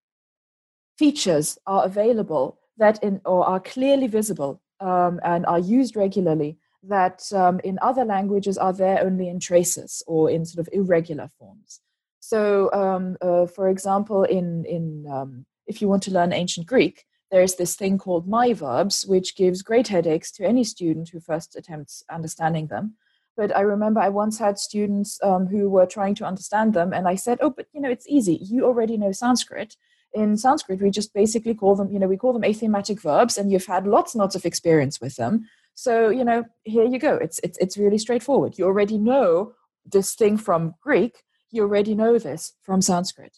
[0.97, 7.31] features are available that in or are clearly visible um, and are used regularly that
[7.31, 11.79] um, in other languages are there only in traces or in sort of irregular forms.
[12.19, 17.05] So, um, uh, for example, in in um, if you want to learn ancient Greek,
[17.29, 21.19] there is this thing called mi verbs, which gives great headaches to any student who
[21.19, 22.95] first attempts understanding them.
[23.37, 27.07] But I remember I once had students um, who were trying to understand them, and
[27.07, 28.37] I said, "Oh, but you know, it's easy.
[28.41, 29.75] You already know Sanskrit
[30.13, 33.51] in Sanskrit, we just basically call them, you know, we call them athematic verbs, and
[33.51, 35.47] you've had lots and lots of experience with them.
[35.75, 37.15] So, you know, here you go.
[37.15, 38.57] It's it's it's really straightforward.
[38.57, 39.53] You already know
[39.85, 41.23] this thing from Greek.
[41.49, 43.37] You already know this from Sanskrit.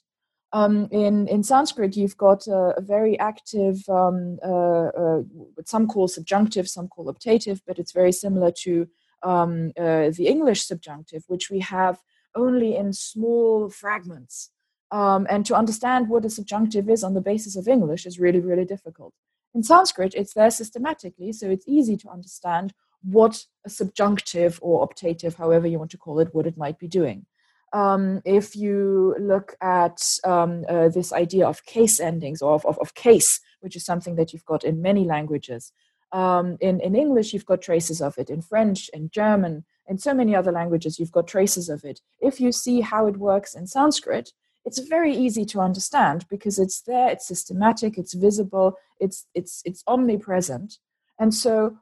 [0.51, 5.21] Um, in in Sanskrit, you've got a, a very active, um, uh, uh,
[5.65, 8.88] some call subjunctive, some call optative, but it's very similar to
[9.24, 11.99] um, uh, the English subjunctive, which we have
[12.36, 14.49] only in small fragments.
[14.93, 18.39] Um, and to understand what a subjunctive is on the basis of English is really,
[18.39, 19.11] really difficult.
[19.55, 25.35] In Sanskrit, it's there systematically, so it's easy to understand what a subjunctive or optative,
[25.35, 27.25] however you want to call it, what it might be doing.
[27.73, 32.77] Um, if you look at um, uh, this idea of case endings or of, of,
[32.77, 35.71] of, case, which is something that you've got in many languages.
[36.11, 38.29] Um, in, in English, you've got traces of it.
[38.29, 41.99] In French, in German, in so many other languages, you've got traces of it.
[42.19, 44.33] If you see how it works in Sanskrit,
[44.66, 49.84] it's very easy to understand because it's there, it's systematic, it's visible, it's, it's, it's
[49.88, 50.78] omnipresent.
[51.20, 51.78] And so,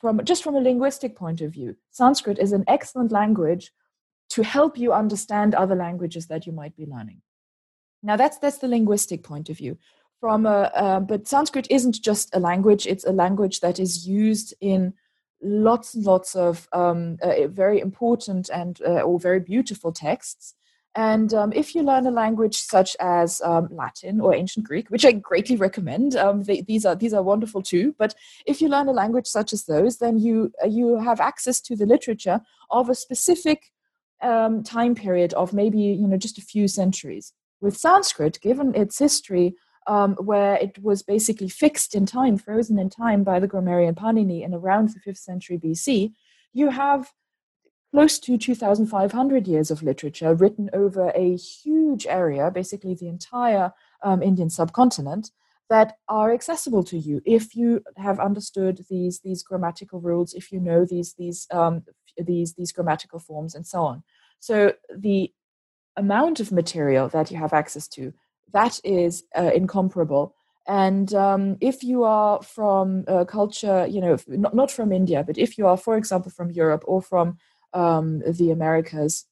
[0.00, 3.72] from, just from a linguistic point of view, Sanskrit is an excellent language
[4.30, 7.20] to help you understand other languages that you might be learning.
[8.02, 9.76] Now, that's, that's the linguistic point of view.
[10.20, 14.54] From a, uh, but Sanskrit isn't just a language, it's a language that is used
[14.60, 14.94] in
[15.42, 20.54] lots and lots of um, uh, very important and uh, or very beautiful texts.
[20.96, 25.04] And um, if you learn a language such as um, Latin or ancient Greek, which
[25.04, 27.94] I greatly recommend, um, they, these are these are wonderful too.
[27.96, 28.14] But
[28.44, 31.76] if you learn a language such as those, then you uh, you have access to
[31.76, 33.70] the literature of a specific
[34.20, 37.32] um, time period of maybe you know just a few centuries.
[37.60, 39.54] With Sanskrit, given its history,
[39.86, 44.42] um, where it was basically fixed in time, frozen in time by the grammarian Panini
[44.42, 46.12] in around the 5th century BC,
[46.52, 47.12] you have
[47.92, 53.72] close to 2,500 years of literature written over a huge area, basically the entire
[54.02, 55.30] um, Indian subcontinent,
[55.68, 60.58] that are accessible to you if you have understood these these grammatical rules, if you
[60.60, 61.82] know these these um,
[62.16, 64.02] these these grammatical forms, and so on.
[64.40, 65.32] So the
[65.96, 68.12] amount of material that you have access to
[68.52, 70.34] that is uh, incomparable.
[70.66, 75.38] And um, if you are from a culture, you know, not, not from India, but
[75.38, 77.38] if you are, for example, from Europe or from
[77.72, 79.26] um, the Americas,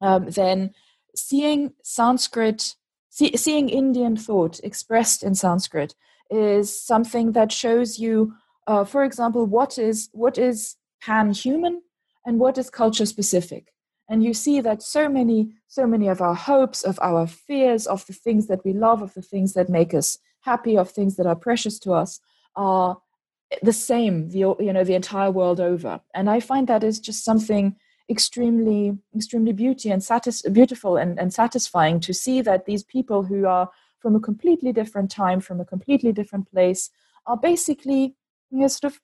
[0.00, 0.72] um, then
[1.14, 2.76] seeing Sanskrit,
[3.08, 5.94] see, seeing Indian thought expressed in Sanskrit
[6.30, 8.34] is something that shows you,
[8.66, 11.82] uh, for example, what is what is pan-human
[12.26, 13.72] and what is culture specific
[14.10, 18.04] and you see that so many so many of our hopes of our fears of
[18.06, 21.26] the things that we love of the things that make us happy of things that
[21.26, 22.20] are precious to us
[22.56, 22.98] are
[23.62, 26.00] the same the you know the entire world over.
[26.14, 27.76] And i find that is just something
[28.08, 33.46] extremely extremely beauty and satis- beautiful and, and satisfying to see that these people who
[33.46, 33.70] are
[34.00, 36.90] from a completely different time from a completely different place
[37.26, 38.16] are basically
[38.50, 39.00] you know, sort of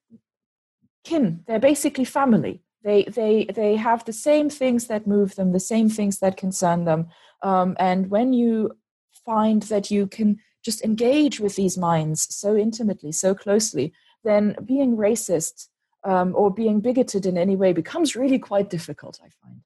[1.05, 1.45] kin.
[1.47, 2.63] They're basically family.
[2.83, 6.85] They they they have the same things that move them the same things that concern
[6.85, 7.09] them.
[7.43, 8.77] Um, and when you
[9.25, 13.93] find that you can just engage with these minds so intimately so closely
[14.25, 15.69] then being racist
[16.05, 19.61] um, or being bigoted in any way becomes really quite difficult i find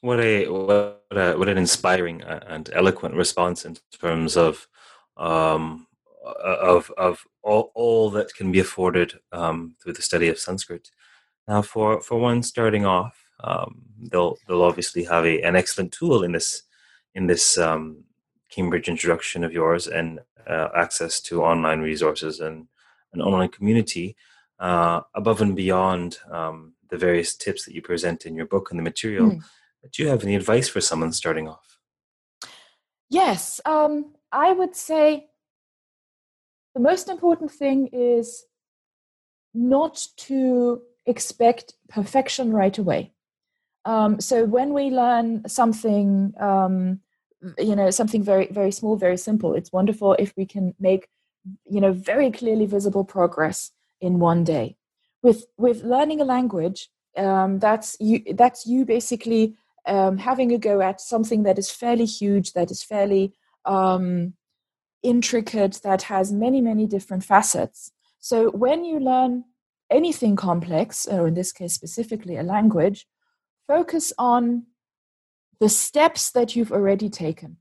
[0.00, 4.68] what a what, a, what an inspiring and eloquent response in terms of
[5.16, 5.86] um,
[6.26, 10.90] uh, of of all, all that can be afforded um, through the study of Sanskrit.
[11.48, 16.22] Now, for for one starting off, um, they'll they'll obviously have a, an excellent tool
[16.24, 16.62] in this
[17.14, 18.04] in this um,
[18.48, 22.68] Cambridge introduction of yours and uh, access to online resources and
[23.12, 24.16] an online community
[24.58, 28.78] uh, above and beyond um, the various tips that you present in your book and
[28.78, 29.30] the material.
[29.30, 29.42] Mm.
[29.92, 31.78] Do you have any advice for someone starting off?
[33.08, 35.28] Yes, um, I would say
[36.74, 38.44] the most important thing is
[39.54, 43.12] not to expect perfection right away.
[43.84, 47.00] Um, so when we learn something, um,
[47.58, 51.08] you know, something very, very small, very simple, it's wonderful if we can make,
[51.68, 54.76] you know, very clearly visible progress in one day.
[55.22, 58.22] With with learning a language, um, that's you.
[58.34, 62.82] That's you basically um, having a go at something that is fairly huge, that is
[62.82, 63.34] fairly
[63.64, 64.34] um,
[65.02, 67.92] intricate, that has many, many different facets.
[68.18, 69.44] So when you learn
[69.90, 73.06] anything complex, or in this case specifically a language,
[73.66, 74.66] focus on
[75.60, 77.56] the steps that you've already taken.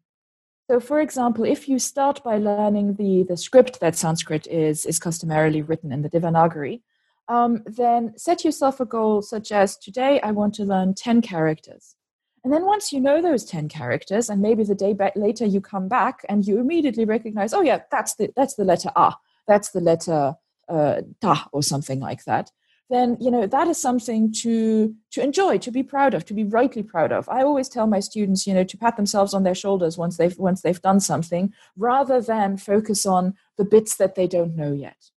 [0.69, 4.97] So, for example, if you start by learning the, the script that Sanskrit is, is
[4.97, 6.81] customarily written in the Devanagari,
[7.27, 11.95] um, then set yourself a goal such as today I want to learn 10 characters.
[12.43, 15.61] And then once you know those 10 characters, and maybe the day back later you
[15.61, 19.13] come back and you immediately recognize, oh yeah, that's the that's the letter A,
[19.47, 20.35] that's the letter
[20.69, 22.51] uh, Ta or something like that,
[22.89, 26.43] then you know that is something to to enjoy, to be proud of, to be
[26.43, 27.27] rightly proud of.
[27.29, 30.37] I always tell my students, you know, to pat themselves on their shoulders once they've
[30.37, 35.11] once they've done something, rather than focus on the bits that they don't know yet.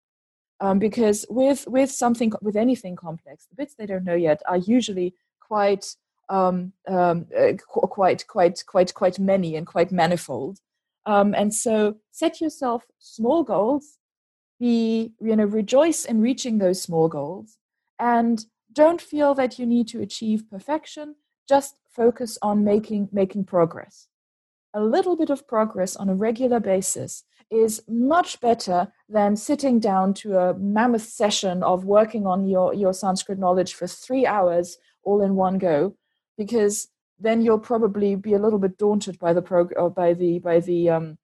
[0.61, 4.59] Um, because with with something with anything complex, the bits they don't know yet are
[4.59, 5.97] usually quite
[6.29, 10.61] um, um, uh, quite quite quite quite many and quite manifold.
[11.05, 13.99] Um, and so set yourself small goals.
[14.59, 17.59] Be you know rejoice in reaching those small goals,
[17.99, 21.17] and don't feel that you need to achieve perfection.
[21.49, 24.09] Just focus on making making progress.
[24.75, 30.13] A little bit of progress on a regular basis is much better than sitting down
[30.13, 35.23] to a mammoth session of working on your, your Sanskrit knowledge for three hours all
[35.23, 35.95] in one go,
[36.37, 36.89] because
[37.19, 40.91] then you'll probably be a little bit daunted by the prog- by the by the
[40.91, 41.19] um,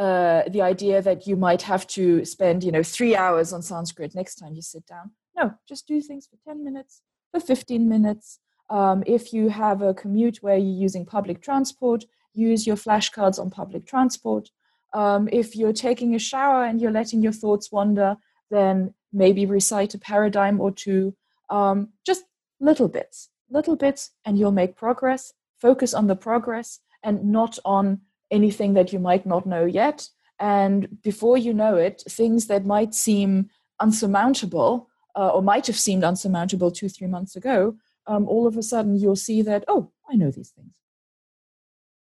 [0.00, 4.14] uh, the idea that you might have to spend you know three hours on Sanskrit
[4.14, 5.10] next time you sit down.
[5.36, 7.02] No, just do things for ten minutes,
[7.32, 8.38] for fifteen minutes.
[8.70, 13.50] Um, if you have a commute where you're using public transport, use your flashcards on
[13.50, 14.48] public transport.
[14.94, 18.16] Um, if you're taking a shower and you're letting your thoughts wander,
[18.50, 21.14] then maybe recite a paradigm or two.
[21.50, 22.24] Um, just
[22.60, 25.32] little bits, little bits, and you'll make progress.
[25.58, 28.00] Focus on the progress and not on
[28.30, 30.08] anything that you might not know yet.
[30.38, 36.04] And before you know it, things that might seem unsurmountable uh, or might have seemed
[36.04, 37.76] unsurmountable two, three months ago,
[38.06, 40.74] um, all of a sudden you'll see that, oh, I know these things.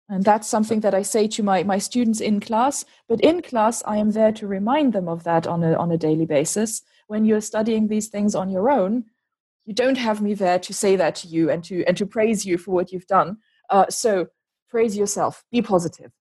[0.10, 2.84] And that's something that I say to my, my students in class.
[3.08, 5.98] But in class, I am there to remind them of that on a, on a
[5.98, 6.82] daily basis.
[7.08, 9.06] When you're studying these things on your own,
[9.66, 12.46] you don't have me there to say that to you and to, and to praise
[12.46, 13.38] you for what you've done.
[13.70, 14.28] Uh, so
[14.72, 16.12] praise yourself, be positive.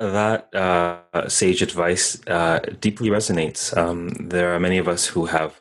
[0.00, 3.76] That uh, sage advice uh, deeply resonates.
[3.76, 5.60] Um, there are many of us who have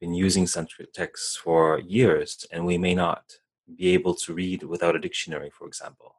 [0.00, 3.24] been using Sanskrit texts for years, and we may not
[3.76, 6.14] be able to read without a dictionary, for example.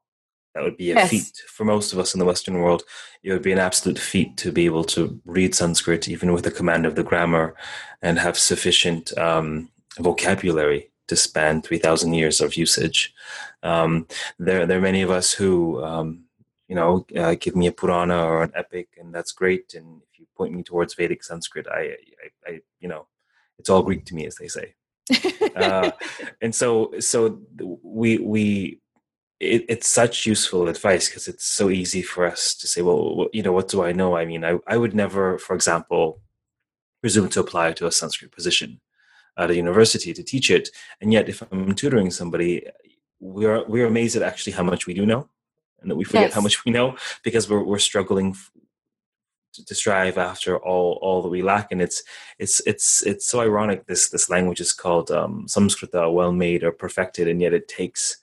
[0.54, 1.10] That would be a yes.
[1.10, 2.84] feat for most of us in the Western world.
[3.24, 6.52] It would be an absolute feat to be able to read Sanskrit, even with a
[6.52, 7.56] command of the grammar,
[8.02, 13.14] and have sufficient um, vocabulary to span 3,000 years of usage.
[13.64, 14.08] Um,
[14.40, 16.26] there, there are many of us who, um,
[16.68, 19.74] you know, uh, give me a Purana or an epic, and that's great.
[19.74, 23.08] And if you point me towards Vedic Sanskrit, I, I, I you know,
[23.58, 24.76] it's all Greek to me, as they say
[25.56, 25.92] uh,
[26.42, 27.40] and so so
[27.84, 28.80] we we
[29.40, 33.44] it, it's such useful advice because it's so easy for us to say well you
[33.44, 36.22] know what do i know i mean i, I would never for example
[37.02, 38.80] presume to apply to a sanskrit position
[39.38, 40.70] at a university to teach it.
[41.02, 42.66] And yet if i'm tutoring somebody
[43.20, 45.28] we're we're amazed at actually how much we do know
[45.82, 46.34] and that we forget yes.
[46.34, 48.36] how much we know because we're, we're struggling
[49.54, 51.72] to strive after all all that we lack.
[51.72, 52.04] And it's
[52.40, 56.72] it's it's it's so ironic this this language is called um, samskrita well made or
[56.72, 58.18] perfected and yet it takes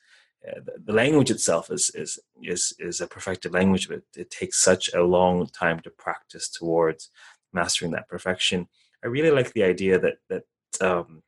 [0.48, 4.92] uh, the language itself is is is is a perfected language but it takes such
[4.94, 7.10] a long time to practice towards
[7.52, 8.68] mastering that perfection.
[9.02, 10.44] I really like the idea that that
[10.82, 11.22] um,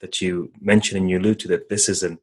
[0.00, 2.18] that you mentioned and you allude to that this is an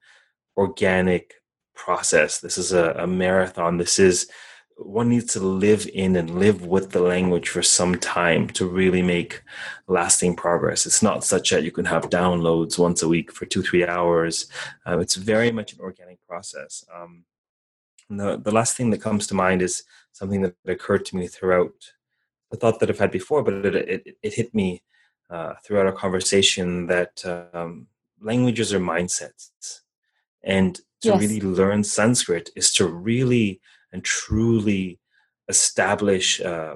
[0.57, 1.33] organic
[1.75, 4.29] process this is a, a marathon this is
[4.77, 9.01] one needs to live in and live with the language for some time to really
[9.01, 9.43] make
[9.87, 10.85] lasting progress.
[10.85, 14.47] It's not such that you can have downloads once a week for two, three hours.
[14.85, 16.83] Uh, it's very much an organic process.
[16.93, 17.25] Um,
[18.09, 21.73] the, the last thing that comes to mind is something that occurred to me throughout
[22.51, 24.83] the thought that I've had before, but it, it, it hit me
[25.33, 27.13] uh, throughout our conversation that
[27.53, 27.87] um,
[28.21, 29.49] languages are mindsets.
[30.43, 31.19] And to yes.
[31.21, 33.59] really learn Sanskrit is to really
[33.91, 34.99] and truly
[35.49, 36.75] establish uh,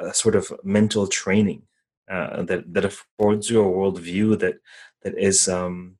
[0.00, 1.62] a sort of mental training
[2.10, 4.56] uh, that that affords you a worldview that
[5.02, 5.96] that is, um,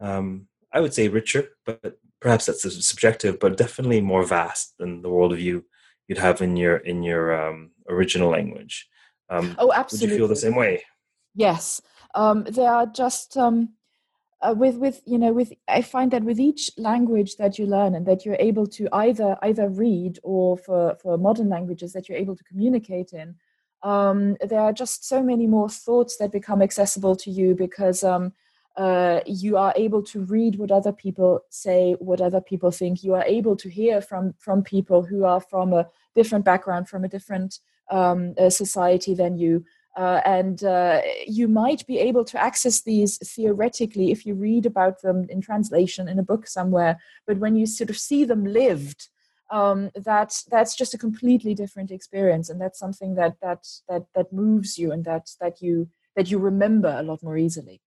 [0.00, 5.08] um, I would say, richer, but perhaps that's subjective, but definitely more vast than the
[5.08, 5.62] worldview
[6.08, 8.88] you'd have in your in your um, original language.
[9.30, 10.06] Um, oh, absolutely.
[10.06, 10.82] Would you feel the same way?
[11.36, 11.82] Yes,
[12.14, 13.74] um, there are just um,
[14.42, 17.94] uh, with with you know with i find that with each language that you learn
[17.94, 22.18] and that you're able to either either read or for for modern languages that you're
[22.18, 23.34] able to communicate in
[23.82, 28.32] um, there are just so many more thoughts that become accessible to you because um,
[28.76, 33.02] uh, you are able to read what other people say what other people think.
[33.02, 37.04] You are able to hear from from people who are from a different background from
[37.04, 37.60] a different
[37.90, 39.64] um, uh, society than you
[39.96, 45.00] uh, and uh, you might be able to access these theoretically if you read about
[45.00, 46.98] them in translation in a book somewhere.
[47.26, 49.08] But when you sort of see them lived,
[49.50, 54.32] um, that that's just a completely different experience, and that's something that that that that
[54.32, 57.80] moves you and that that you that you remember a lot more easily.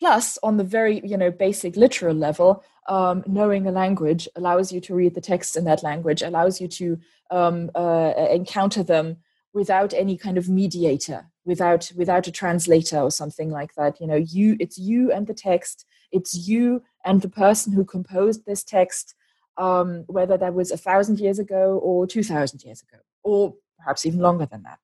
[0.00, 4.80] Plus, on the very you know basic literal level, um, knowing a language allows you
[4.82, 6.98] to read the text in that language, allows you to
[7.30, 9.18] um, uh, encounter them
[9.54, 14.00] without any kind of mediator without without a translator or something like that.
[14.00, 15.86] You know you it's you and the text.
[16.12, 19.14] It's you and the person who composed this text
[19.56, 24.06] um, whether that was a thousand years ago or two thousand years ago or perhaps
[24.06, 24.78] even longer than that.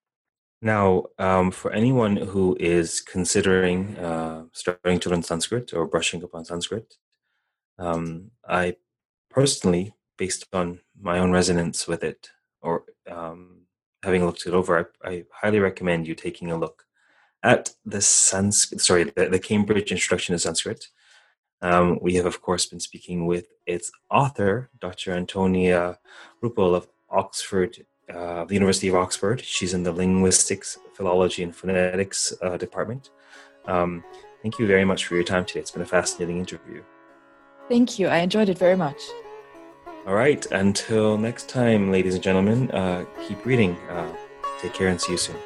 [0.62, 6.34] Now, um, for anyone who is considering uh, starting to learn Sanskrit or brushing up
[6.34, 6.96] on Sanskrit,
[7.78, 8.76] um, I
[9.30, 12.28] personally, based on my own resonance with it,
[12.60, 13.59] or um,
[14.02, 16.86] having looked it over, I, I, highly recommend you taking a look
[17.42, 20.88] at the Sanskrit, sorry, the, the Cambridge Introduction to Sanskrit.
[21.62, 25.12] Um, we have, of course, been speaking with its author, Dr.
[25.12, 25.98] Antonia
[26.42, 29.40] Ruppel of Oxford uh, the University of Oxford.
[29.44, 33.10] She's in the Linguistics, Philology, and Phonetics uh, department.
[33.66, 34.02] Um,
[34.42, 35.60] thank you very much for your time today.
[35.60, 36.82] It's been a fascinating interview.
[37.68, 38.08] Thank you.
[38.08, 39.00] I enjoyed it very much.
[40.06, 40.44] All right.
[40.50, 43.76] Until next time, ladies and gentlemen, uh, keep reading.
[43.88, 44.14] Uh,
[44.60, 45.36] take care and see you soon.